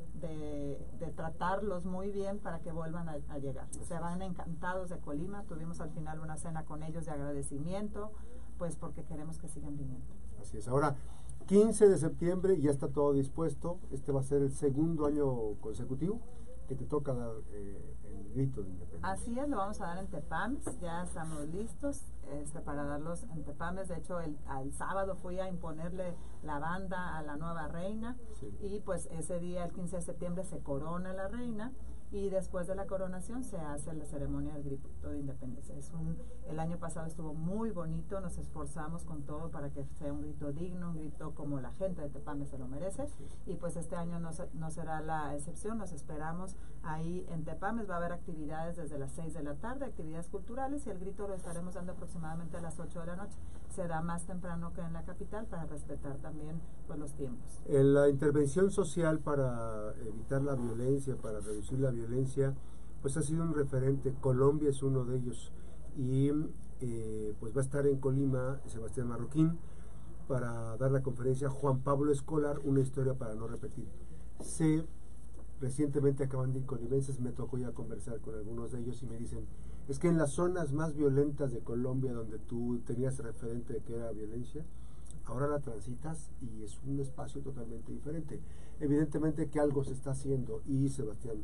de, 0.99 1.11
tratarlos 1.15 1.85
muy 1.85 2.11
bien 2.11 2.39
para 2.39 2.59
que 2.59 2.73
vuelvan 2.73 3.07
a, 3.07 3.37
llegar. 3.37 3.67
Se 3.71 3.97
van 3.97 4.21
encantados 4.21 4.89
de 4.89 4.97
Colima, 4.99 5.43
tuvimos 5.43 5.79
al 5.79 5.91
final 5.91 6.19
una 6.19 6.35
cena 6.37 6.65
con 6.65 6.83
ellos 6.83 7.05
de 7.05 7.11
agradecimiento, 7.11 8.11
pues 8.57 8.75
porque 8.75 9.05
queremos 9.05 9.37
que 9.39 9.47
sigan 9.47 9.77
viniendo. 9.77 10.05
Así 10.41 10.57
es, 10.57 10.67
ahora 10.67 10.97
15 11.47 11.87
de 11.87 11.97
septiembre 11.97 12.59
ya 12.59 12.69
está 12.69 12.89
todo 12.89 13.13
dispuesto, 13.13 13.79
este 13.91 14.11
va 14.11 14.19
a 14.19 14.23
ser 14.23 14.41
el 14.41 14.51
segundo 14.51 15.05
año 15.05 15.55
consecutivo 15.61 16.19
que 16.67 16.75
te 16.75 16.85
toca 16.85 17.13
dar 17.13 17.31
eh, 17.51 17.95
el 18.03 18.33
grito 18.33 18.61
de 18.61 18.69
independencia. 18.69 19.11
Así 19.11 19.39
es, 19.39 19.47
lo 19.47 19.57
vamos 19.57 19.79
a 19.81 19.85
dar 19.85 19.97
en 19.99 20.07
Tepames, 20.07 20.63
ya 20.81 21.03
estamos 21.03 21.47
listos 21.49 22.01
este, 22.41 22.59
para 22.59 22.83
darlos 22.83 23.23
en 23.23 23.43
Tepames. 23.43 23.87
De 23.87 23.97
hecho, 23.97 24.19
el, 24.19 24.37
sábado 24.73 25.15
fui 25.15 25.39
a 25.39 25.47
imponerle 25.47 26.15
la 26.45 26.59
banda 26.59 27.17
a 27.17 27.23
la 27.23 27.35
nueva 27.35 27.67
reina. 27.67 28.17
Y 28.61 28.79
pues 28.81 29.07
ese 29.11 29.39
día, 29.39 29.65
el 29.65 29.71
15 29.71 29.97
de 29.97 30.01
septiembre, 30.01 30.43
se 30.43 30.59
corona 30.59 31.13
la 31.13 31.27
reina. 31.27 31.71
Y 32.11 32.29
después 32.29 32.67
de 32.67 32.75
la 32.75 32.85
coronación 32.85 33.43
se 33.43 33.57
hace 33.57 33.93
la 33.93 34.05
ceremonia 34.05 34.53
del 34.53 34.63
grito 34.63 35.09
de 35.09 35.19
independencia. 35.19 35.75
Es 35.75 35.91
un, 35.91 36.17
el 36.47 36.59
año 36.59 36.77
pasado 36.77 37.07
estuvo 37.07 37.33
muy 37.33 37.71
bonito, 37.71 38.21
nos 38.21 38.37
esforzamos 38.37 39.03
con 39.03 39.23
todo 39.23 39.49
para 39.49 39.71
que 39.71 39.85
sea 39.97 40.13
un 40.13 40.21
grito 40.21 40.53
digno, 40.53 40.91
un 40.91 40.97
grito 40.97 41.33
como 41.33 41.59
la 41.59 41.71
gente 41.71 42.01
de 42.01 42.09
Tepame 42.09 42.45
se 42.45 42.57
lo 42.57 42.67
merece. 42.67 43.07
Y 43.47 43.55
pues 43.55 43.75
este 43.75 43.95
año 43.95 44.19
no, 44.19 44.29
no 44.53 44.71
será 44.71 45.01
la 45.01 45.35
excepción, 45.35 45.77
nos 45.77 45.91
esperamos 45.91 46.55
ahí 46.83 47.25
en 47.31 47.43
Tepames, 47.43 47.89
va 47.89 47.95
a 47.95 47.97
haber 47.97 48.13
actividades 48.13 48.77
desde 48.77 48.97
las 48.99 49.11
6 49.13 49.33
de 49.33 49.43
la 49.43 49.55
tarde, 49.55 49.85
actividades 49.85 50.29
culturales. 50.29 50.85
Y 50.85 50.91
el 50.91 50.99
grito 50.99 51.27
lo 51.27 51.33
estaremos 51.33 51.73
dando 51.73 51.93
aproximadamente 51.93 52.55
a 52.55 52.61
las 52.61 52.79
8 52.79 52.99
de 53.01 53.07
la 53.07 53.15
noche. 53.15 53.37
Será 53.75 54.01
más 54.01 54.25
temprano 54.25 54.71
que 54.73 54.79
en 54.79 54.93
la 54.93 55.03
capital 55.03 55.45
para 55.47 55.65
respetar 55.65 56.15
también 56.19 56.61
pues, 56.87 56.97
los 56.97 57.13
tiempos. 57.15 57.61
En 57.67 57.93
la 57.93 58.07
intervención 58.07 58.71
social 58.71 59.19
para 59.19 59.93
evitar 60.07 60.41
la 60.41 60.55
violencia, 60.55 61.17
para 61.17 61.41
reducir 61.41 61.79
la 61.79 61.91
violencia, 61.91 62.55
pues 63.01 63.17
ha 63.17 63.21
sido 63.21 63.43
un 63.43 63.53
referente. 63.53 64.13
Colombia 64.21 64.69
es 64.69 64.81
uno 64.81 65.03
de 65.03 65.17
ellos. 65.17 65.51
Y 65.97 66.31
eh, 66.79 67.35
pues 67.39 67.53
va 67.53 67.59
a 67.59 67.63
estar 67.63 67.85
en 67.85 67.99
Colima 67.99 68.61
Sebastián 68.65 69.07
Marroquín 69.09 69.59
para 70.27 70.77
dar 70.77 70.91
la 70.91 71.03
conferencia 71.03 71.49
Juan 71.49 71.79
Pablo 71.79 72.13
Escolar, 72.13 72.59
una 72.63 72.79
historia 72.79 73.13
para 73.13 73.35
no 73.35 73.45
repetir. 73.45 73.87
Sé, 74.39 74.85
recientemente 75.59 76.23
acaban 76.23 76.53
de 76.53 76.59
ir 76.59 76.65
colimenses, 76.65 77.19
me 77.19 77.31
tocó 77.31 77.57
ya 77.57 77.71
conversar 77.71 78.19
con 78.21 78.35
algunos 78.35 78.71
de 78.71 78.79
ellos 78.79 79.03
y 79.03 79.05
me 79.05 79.17
dicen, 79.17 79.45
es 79.87 79.99
que 79.99 80.07
en 80.07 80.17
las 80.17 80.31
zonas 80.31 80.73
más 80.73 80.95
violentas 80.95 81.51
de 81.51 81.59
Colombia, 81.59 82.13
donde 82.13 82.39
tú 82.39 82.79
tenías 82.85 83.19
referente 83.19 83.73
de 83.73 83.81
que 83.81 83.95
era 83.95 84.11
violencia, 84.11 84.65
ahora 85.25 85.47
la 85.47 85.59
transitas 85.59 86.31
y 86.41 86.63
es 86.63 86.79
un 86.85 86.99
espacio 86.99 87.41
totalmente 87.41 87.91
diferente. 87.91 88.39
Evidentemente 88.79 89.49
que 89.49 89.59
algo 89.59 89.83
se 89.83 89.93
está 89.93 90.11
haciendo 90.11 90.61
y 90.67 90.89
Sebastián 90.89 91.37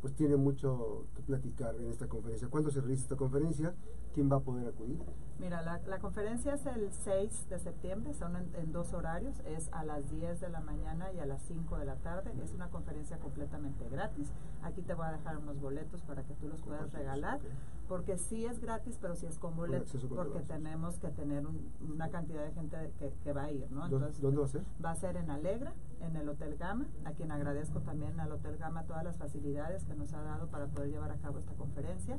pues 0.00 0.14
tiene 0.14 0.36
mucho 0.36 1.06
que 1.14 1.22
platicar 1.22 1.74
en 1.76 1.88
esta 1.88 2.08
conferencia. 2.08 2.48
¿Cuándo 2.48 2.70
se 2.70 2.80
realiza 2.80 3.02
esta 3.02 3.16
conferencia? 3.16 3.74
¿Quién 4.14 4.30
va 4.30 4.36
a 4.36 4.40
poder 4.40 4.66
acudir? 4.66 4.98
Mira, 5.38 5.60
la, 5.60 5.78
la 5.86 5.98
conferencia 5.98 6.54
es 6.54 6.64
el 6.64 6.90
6 6.90 7.50
de 7.50 7.58
septiembre, 7.58 8.14
son 8.14 8.36
en, 8.36 8.72
dos 8.72 8.94
horarios, 8.94 9.40
es 9.40 9.68
a 9.72 9.84
las 9.84 10.10
10 10.10 10.40
de 10.40 10.48
la 10.48 10.60
mañana 10.60 11.12
y 11.12 11.18
a 11.18 11.26
las 11.26 11.42
5 11.42 11.76
de 11.78 11.84
la 11.84 11.96
tarde. 11.96 12.32
Es 12.42 12.54
una 12.54 12.68
conferencia 12.70 13.18
completamente 13.18 13.86
gratis. 13.90 14.32
Aquí 14.62 14.80
te 14.80 14.94
voy 14.94 15.06
a 15.06 15.12
dejar 15.12 15.36
unos 15.36 15.60
boletos 15.60 16.00
para 16.02 16.22
que 16.22 16.32
tú 16.34 16.48
los 16.48 16.62
puedas 16.62 16.90
regalar, 16.92 17.40
porque 17.88 18.16
sí 18.16 18.46
es 18.46 18.58
gratis, 18.60 18.98
pero 19.00 19.14
sí 19.16 19.26
es 19.26 19.38
con 19.38 19.54
boletos, 19.54 20.06
porque 20.06 20.40
tenemos 20.40 20.98
que 20.98 21.08
tener 21.08 21.44
una 21.86 22.08
cantidad 22.08 22.42
de 22.42 22.52
gente 22.52 22.76
que, 22.98 23.12
que, 23.22 23.32
va 23.32 23.44
a 23.44 23.52
ir. 23.52 23.70
¿no? 23.70 23.84
Entonces, 23.84 24.20
¿Dónde 24.20 24.40
va 24.40 24.46
a 24.46 24.48
ser? 24.48 24.62
Va 24.82 24.90
a 24.92 24.96
ser 24.96 25.16
en 25.16 25.30
Alegra, 25.30 25.74
en 26.00 26.16
el 26.16 26.28
Hotel 26.28 26.56
Gama, 26.56 26.86
a 27.04 27.12
quien 27.12 27.30
agradezco 27.30 27.80
también 27.80 28.18
al 28.20 28.32
Hotel 28.32 28.56
Gama 28.56 28.84
todas 28.84 29.04
las 29.04 29.16
facilidades 29.16 29.84
que 29.84 29.94
nos 29.94 30.12
ha 30.12 30.22
dado 30.22 30.48
para 30.48 30.66
poder 30.66 30.90
llevar 30.90 31.10
a 31.10 31.16
cabo 31.16 31.38
esta 31.38 31.54
conferencia. 31.54 32.18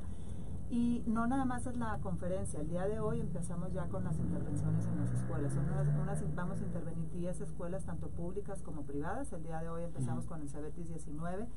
Y 0.69 1.01
no 1.07 1.27
nada 1.27 1.45
más 1.45 1.65
es 1.65 1.77
la 1.77 1.97
conferencia, 1.99 2.59
el 2.59 2.67
día 2.67 2.85
de 2.87 2.99
hoy 2.99 3.21
empezamos 3.21 3.71
ya 3.71 3.87
con 3.87 4.03
las 4.03 4.19
intervenciones 4.19 4.85
en 4.85 4.99
las 4.99 5.11
escuelas. 5.13 5.53
Son 5.53 5.65
unas, 6.01 6.35
vamos 6.35 6.59
a 6.59 6.63
intervenir 6.65 7.09
10 7.11 7.41
escuelas, 7.41 7.85
tanto 7.85 8.09
públicas 8.09 8.61
como 8.63 8.83
privadas. 8.83 9.31
El 9.31 9.43
día 9.43 9.61
de 9.61 9.69
hoy 9.69 9.83
empezamos 9.83 10.25
con 10.25 10.41
el 10.41 10.49
Cebetis 10.49 10.89
19, 10.89 11.47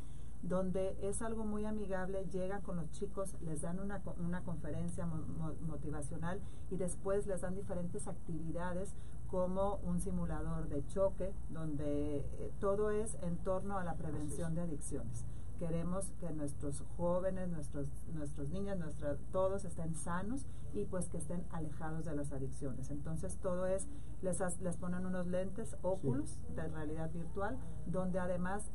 donde 0.42 0.96
es 1.02 1.22
algo 1.22 1.44
muy 1.44 1.64
amigable, 1.64 2.24
llegan 2.30 2.62
con 2.62 2.76
los 2.76 2.88
chicos, 2.92 3.34
les 3.40 3.62
dan 3.62 3.80
una, 3.80 4.00
una 4.24 4.42
conferencia 4.42 5.06
motivacional 5.06 6.40
y 6.70 6.76
después 6.76 7.26
les 7.26 7.40
dan 7.40 7.56
diferentes 7.56 8.06
actividades 8.06 8.94
como 9.30 9.76
un 9.84 10.00
simulador 10.00 10.68
de 10.68 10.84
choque, 10.86 11.32
donde 11.50 12.18
eh, 12.18 12.52
todo 12.58 12.90
es 12.90 13.16
en 13.22 13.36
torno 13.38 13.78
a 13.78 13.84
la 13.84 13.94
prevención 13.94 14.54
de 14.54 14.62
adicciones. 14.62 15.24
Queremos 15.58 16.10
que 16.18 16.32
nuestros 16.32 16.82
jóvenes, 16.96 17.48
nuestros, 17.48 17.86
nuestros 18.14 18.50
niños, 18.50 18.78
nuestra, 18.78 19.16
todos 19.30 19.64
estén 19.64 19.94
sanos 19.94 20.46
y 20.72 20.86
pues 20.86 21.08
que 21.08 21.18
estén 21.18 21.44
alejados 21.50 22.06
de 22.06 22.16
las 22.16 22.32
adicciones. 22.32 22.90
Entonces 22.90 23.36
todo 23.36 23.66
es, 23.66 23.86
les, 24.22 24.40
les 24.60 24.76
ponen 24.78 25.04
unos 25.04 25.26
lentes 25.26 25.76
óculos 25.82 26.38
de 26.56 26.66
realidad 26.68 27.10
virtual, 27.10 27.58
donde 27.86 28.18
además, 28.18 28.70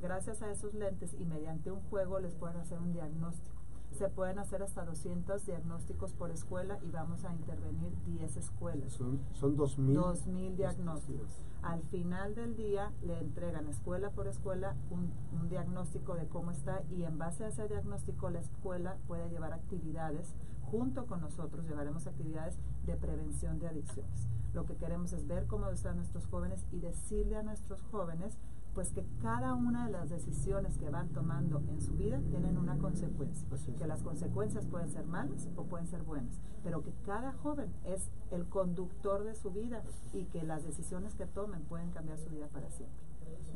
gracias 0.00 0.40
a 0.42 0.50
esos 0.50 0.74
lentes 0.74 1.14
y 1.18 1.24
mediante 1.24 1.72
un 1.72 1.80
juego 1.90 2.20
les 2.20 2.34
pueden 2.34 2.58
hacer 2.58 2.78
un 2.78 2.92
diagnóstico 2.92 3.57
se 3.98 4.08
pueden 4.08 4.38
hacer 4.38 4.62
hasta 4.62 4.84
200 4.84 5.44
diagnósticos 5.44 6.12
por 6.12 6.30
escuela 6.30 6.78
y 6.82 6.90
vamos 6.92 7.24
a 7.24 7.34
intervenir 7.34 7.92
10 8.06 8.36
escuelas. 8.36 8.92
Son, 8.92 9.20
son 9.32 9.56
2.000. 9.56 9.94
2.000 9.96 10.54
diagnósticos. 10.54 11.42
Al 11.62 11.82
final 11.82 12.36
del 12.36 12.56
día 12.56 12.92
le 13.02 13.18
entregan 13.18 13.66
escuela 13.66 14.10
por 14.10 14.28
escuela 14.28 14.76
un, 14.90 15.12
diagnóstico 15.48 16.14
de 16.14 16.28
cómo 16.28 16.52
está 16.52 16.82
y 16.90 17.02
en 17.04 17.18
base 17.18 17.44
a 17.44 17.48
ese 17.48 17.66
diagnóstico 17.66 18.30
la 18.30 18.38
escuela 18.38 18.98
puede 19.08 19.28
llevar 19.30 19.52
actividades 19.52 20.34
junto 20.70 21.06
con 21.06 21.22
nosotros 21.22 21.66
llevaremos 21.66 22.06
actividades 22.06 22.58
de 22.84 22.96
prevención 22.96 23.58
de 23.58 23.68
adicciones. 23.68 24.28
Lo 24.52 24.66
que 24.66 24.76
queremos 24.76 25.12
es 25.12 25.26
ver 25.26 25.46
cómo 25.46 25.68
están 25.70 25.96
nuestros 25.96 26.26
jóvenes 26.26 26.66
y 26.70 26.80
decirle 26.80 27.36
a 27.36 27.42
nuestros 27.42 27.82
jóvenes 27.82 28.38
pues 28.78 28.92
que 28.92 29.04
cada 29.20 29.54
una 29.54 29.86
de 29.86 29.90
las 29.90 30.08
decisiones 30.08 30.78
que 30.78 30.88
van 30.88 31.08
tomando 31.08 31.60
en 31.68 31.80
su 31.80 31.94
vida 31.94 32.20
tienen 32.30 32.56
una 32.56 32.78
consecuencia. 32.78 33.44
Que 33.76 33.88
las 33.88 34.04
consecuencias 34.04 34.66
pueden 34.66 34.88
ser 34.88 35.04
malas 35.04 35.48
o 35.56 35.64
pueden 35.64 35.88
ser 35.88 36.04
buenas, 36.04 36.38
pero 36.62 36.84
que 36.84 36.92
cada 37.04 37.32
joven 37.32 37.72
es 37.82 38.08
el 38.30 38.44
conductor 38.48 39.24
de 39.24 39.34
su 39.34 39.50
vida 39.50 39.82
y 40.12 40.26
que 40.26 40.44
las 40.44 40.62
decisiones 40.62 41.16
que 41.16 41.26
tomen 41.26 41.62
pueden 41.62 41.90
cambiar 41.90 42.18
su 42.18 42.30
vida 42.30 42.46
para 42.52 42.70
siempre. 42.70 43.02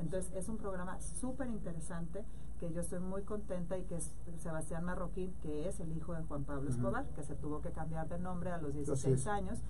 Entonces 0.01 0.33
es 0.35 0.49
un 0.49 0.57
programa 0.57 1.01
súper 1.01 1.47
interesante 1.51 2.25
que 2.59 2.73
yo 2.73 2.81
estoy 2.81 2.99
muy 2.99 3.23
contenta 3.23 3.79
y 3.79 3.85
que 3.85 3.99
es 3.99 4.11
Sebastián 4.39 4.83
Marroquín, 4.83 5.33
que 5.41 5.69
es 5.69 5.79
el 5.79 5.97
hijo 5.97 6.15
de 6.15 6.25
Juan 6.25 6.43
Pablo 6.43 6.69
Escobar, 6.69 7.07
que 7.15 7.23
se 7.23 7.37
tuvo 7.37 7.61
que 7.61 7.71
cambiar 7.71 8.09
de 8.09 8.19
nombre 8.19 8.51
a 8.51 8.59
los 8.59 8.75
16 8.75 9.25
años 9.29 9.61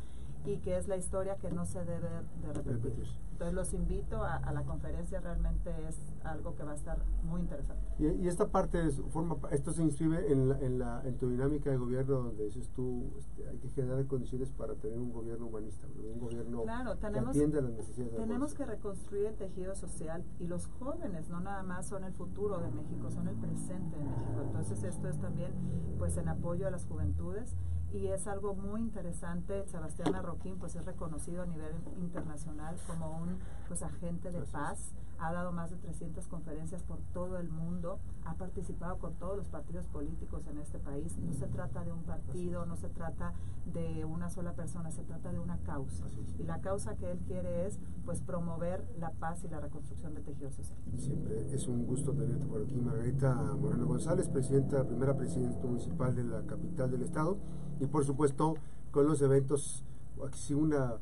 y 0.44 0.58
que 0.58 0.76
es 0.76 0.88
la 0.88 0.96
historia 0.96 1.36
que 1.36 1.50
no 1.50 1.64
se 1.64 1.84
debe 1.84 2.08
de 2.42 2.52
repetir. 2.52 3.06
Entonces 3.32 3.54
los 3.54 3.74
invito 3.74 4.22
a, 4.22 4.52
la 4.52 4.62
conferencia, 4.62 5.20
realmente 5.20 5.70
es 5.88 5.98
algo 6.22 6.54
que 6.54 6.62
va 6.62 6.72
a 6.72 6.74
estar 6.74 6.98
muy 7.24 7.40
interesante. 7.40 7.82
Y, 7.98 8.28
esta 8.28 8.46
parte, 8.48 8.90
forma, 9.10 9.36
esto 9.50 9.72
se 9.72 9.82
inscribe 9.82 10.30
en, 10.30 10.48
la, 10.48 10.60
en, 10.60 10.78
la, 10.78 11.02
en 11.04 11.18
tu 11.18 11.28
dinámica 11.28 11.70
de 11.70 11.76
gobierno 11.76 12.22
donde 12.22 12.44
dices 12.44 12.68
tú, 12.68 13.12
este, 13.18 13.48
hay 13.48 13.58
que 13.58 13.68
generar 13.70 14.06
condiciones 14.06 14.50
para 14.50 14.74
tener 14.74 14.98
un 14.98 15.12
gobierno 15.12 15.46
humanista, 15.46 15.86
un 15.88 16.20
gobierno 16.20 16.62
claro, 16.62 16.96
tenemos, 16.96 17.32
que 17.32 17.38
atienda 17.38 17.60
las 17.62 17.72
necesidades. 17.72 18.16
Tenemos 18.16 18.54
que 18.54 18.64
reconstruir 18.64 19.26
el 19.26 19.34
tejido 19.34 19.74
social 19.74 20.24
y 20.38 20.46
los 20.46 20.66
jóvenes 20.66 21.28
no 21.28 21.40
nada 21.40 21.62
más 21.62 21.88
son 21.88 22.04
el 22.04 22.12
futuro 22.12 22.60
de 22.60 22.70
México, 22.70 23.10
son 23.10 23.26
el 23.26 23.36
presente 23.36 23.96
de 23.96 24.04
México. 24.04 24.42
Entonces 24.44 24.84
esto 24.84 25.08
es 25.08 25.18
también 25.18 25.52
pues 25.98 26.16
en 26.16 26.28
apoyo 26.28 26.68
a 26.68 26.70
las 26.70 26.86
juventudes 26.86 27.56
y 27.92 28.08
es 28.08 28.26
algo 28.26 28.54
muy 28.54 28.80
interesante. 28.80 29.66
Sebastián 29.66 30.12
Marroquín 30.12 30.58
pues 30.58 30.74
es 30.76 30.84
reconocido 30.84 31.42
a 31.42 31.46
nivel 31.46 31.74
internacional 32.00 32.76
como 32.86 33.18
un 33.18 33.38
pues 33.68 33.82
agente 33.82 34.30
de 34.30 34.40
paz. 34.40 34.92
Ha 35.18 35.32
dado 35.32 35.52
más 35.52 35.70
de 35.70 35.76
300 35.76 36.26
conferencias 36.26 36.82
por 36.82 36.98
todo 37.12 37.38
el 37.38 37.48
mundo, 37.48 38.00
ha 38.24 38.34
participado 38.34 38.98
con 38.98 39.14
todos 39.14 39.36
los 39.36 39.48
partidos 39.48 39.86
políticos 39.86 40.46
en 40.46 40.58
este 40.58 40.78
país. 40.78 41.16
No 41.18 41.32
se 41.32 41.46
trata 41.46 41.84
de 41.84 41.92
un 41.92 42.02
partido, 42.02 42.66
no 42.66 42.76
se 42.76 42.88
trata 42.88 43.32
de 43.72 44.04
una 44.04 44.30
sola 44.30 44.52
persona, 44.52 44.90
se 44.90 45.02
trata 45.02 45.32
de 45.32 45.38
una 45.38 45.58
causa. 45.58 46.04
Y 46.38 46.44
la 46.44 46.60
causa 46.60 46.96
que 46.96 47.10
él 47.10 47.18
quiere 47.26 47.66
es 47.66 47.78
pues 48.04 48.20
promover 48.20 48.84
la 48.98 49.10
paz 49.10 49.44
y 49.44 49.48
la 49.48 49.60
reconstrucción 49.60 50.14
del 50.14 50.24
tejido 50.24 50.50
social. 50.50 50.78
Siempre 50.96 51.54
es 51.54 51.66
un 51.66 51.86
gusto 51.86 52.12
tenerte 52.12 52.46
por 52.46 52.62
aquí, 52.62 52.80
Margarita 52.80 53.34
Moreno 53.56 53.86
González, 53.86 54.28
presidenta, 54.28 54.84
primera 54.84 55.16
presidenta 55.16 55.66
municipal 55.66 56.14
de 56.14 56.24
la 56.24 56.42
capital 56.42 56.90
del 56.90 57.02
estado 57.02 57.38
y 57.80 57.86
por 57.86 58.04
supuesto 58.04 58.54
con 58.90 59.06
los 59.06 59.22
eventos, 59.22 59.84
aquí 60.24 60.54
una 60.54 60.98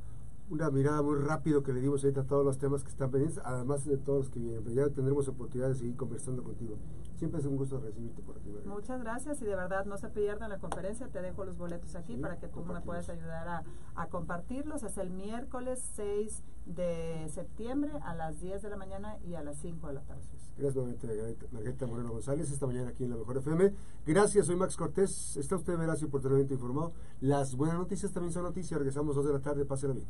una 0.50 0.68
mirada 0.68 1.00
muy 1.00 1.16
rápido 1.16 1.62
que 1.62 1.72
le 1.72 1.80
dimos 1.80 2.02
ahorita 2.02 2.22
a 2.22 2.24
todos 2.24 2.44
los 2.44 2.59
temas 2.59 2.83
que 2.83 2.90
están 2.90 3.11
pendientes, 3.11 3.40
además 3.44 3.85
de 3.85 3.96
todos 3.96 4.18
los 4.18 4.30
que 4.30 4.40
vienen. 4.40 4.62
Pues 4.64 4.74
ya 4.74 4.88
tendremos 4.88 5.28
oportunidad 5.28 5.68
de 5.68 5.76
seguir 5.76 5.96
conversando 5.96 6.42
contigo. 6.42 6.76
Siempre 7.20 7.38
es 7.38 7.46
un 7.46 7.59
gusto 7.59 7.78
recibirte 7.78 8.22
por 8.22 8.38
aquí. 8.38 8.48
Muchas 8.64 8.98
gracias 9.02 9.42
y 9.42 9.44
de 9.44 9.54
verdad 9.54 9.85
no 9.85 9.98
se 9.98 10.09
pierdan 10.09 10.48
la 10.48 10.56
conferencia. 10.56 11.06
Te 11.09 11.20
dejo 11.20 11.44
los 11.44 11.59
boletos 11.59 11.94
aquí 11.94 12.16
para 12.16 12.38
que 12.38 12.48
tú 12.48 12.64
me 12.64 12.80
puedas 12.80 13.11
ayudar 13.11 13.46
a, 13.46 13.62
a, 13.94 14.06
compartirlos. 14.06 14.83
Es 14.85 14.96
el 14.96 15.11
miércoles 15.11 15.83
6 15.96 16.42
de 16.64 17.28
septiembre 17.28 17.92
a 18.04 18.14
las 18.14 18.40
10 18.40 18.62
de 18.62 18.70
la 18.70 18.76
mañana 18.78 19.18
y 19.22 19.35
a 19.35 19.42
las 19.42 19.59
5 19.59 19.88
de 19.88 19.92
la 19.92 20.00
tarde. 20.00 20.22
Gracias 20.56 20.74
nuevamente, 20.76 21.37
Margarita 21.52 21.87
Moreno 21.87 22.11
González, 22.11 22.50
esta 22.50 22.66
mañana 22.66 22.88
aquí 22.88 23.04
en 23.04 23.11
La 23.11 23.16
Mejor 23.16 23.37
FM. 23.37 23.70
Gracias, 24.06 24.46
soy 24.46 24.56
Max 24.56 24.78
Cortés. 24.78 25.37
Está 25.37 25.56
usted 25.56 25.76
veraz 25.76 26.00
y 26.00 26.06
oportunamente 26.06 26.54
informado. 26.54 26.94
Las 27.20 27.54
buenas 27.54 27.76
noticias 27.76 28.12
también 28.12 28.33
son 28.33 28.44
noticias. 28.44 28.78
Regresamos 28.78 29.14
2 29.14 29.26
de 29.26 29.33
la 29.35 29.40
tarde. 29.40 29.66
Pásela 29.66 29.92
bien. 29.92 30.06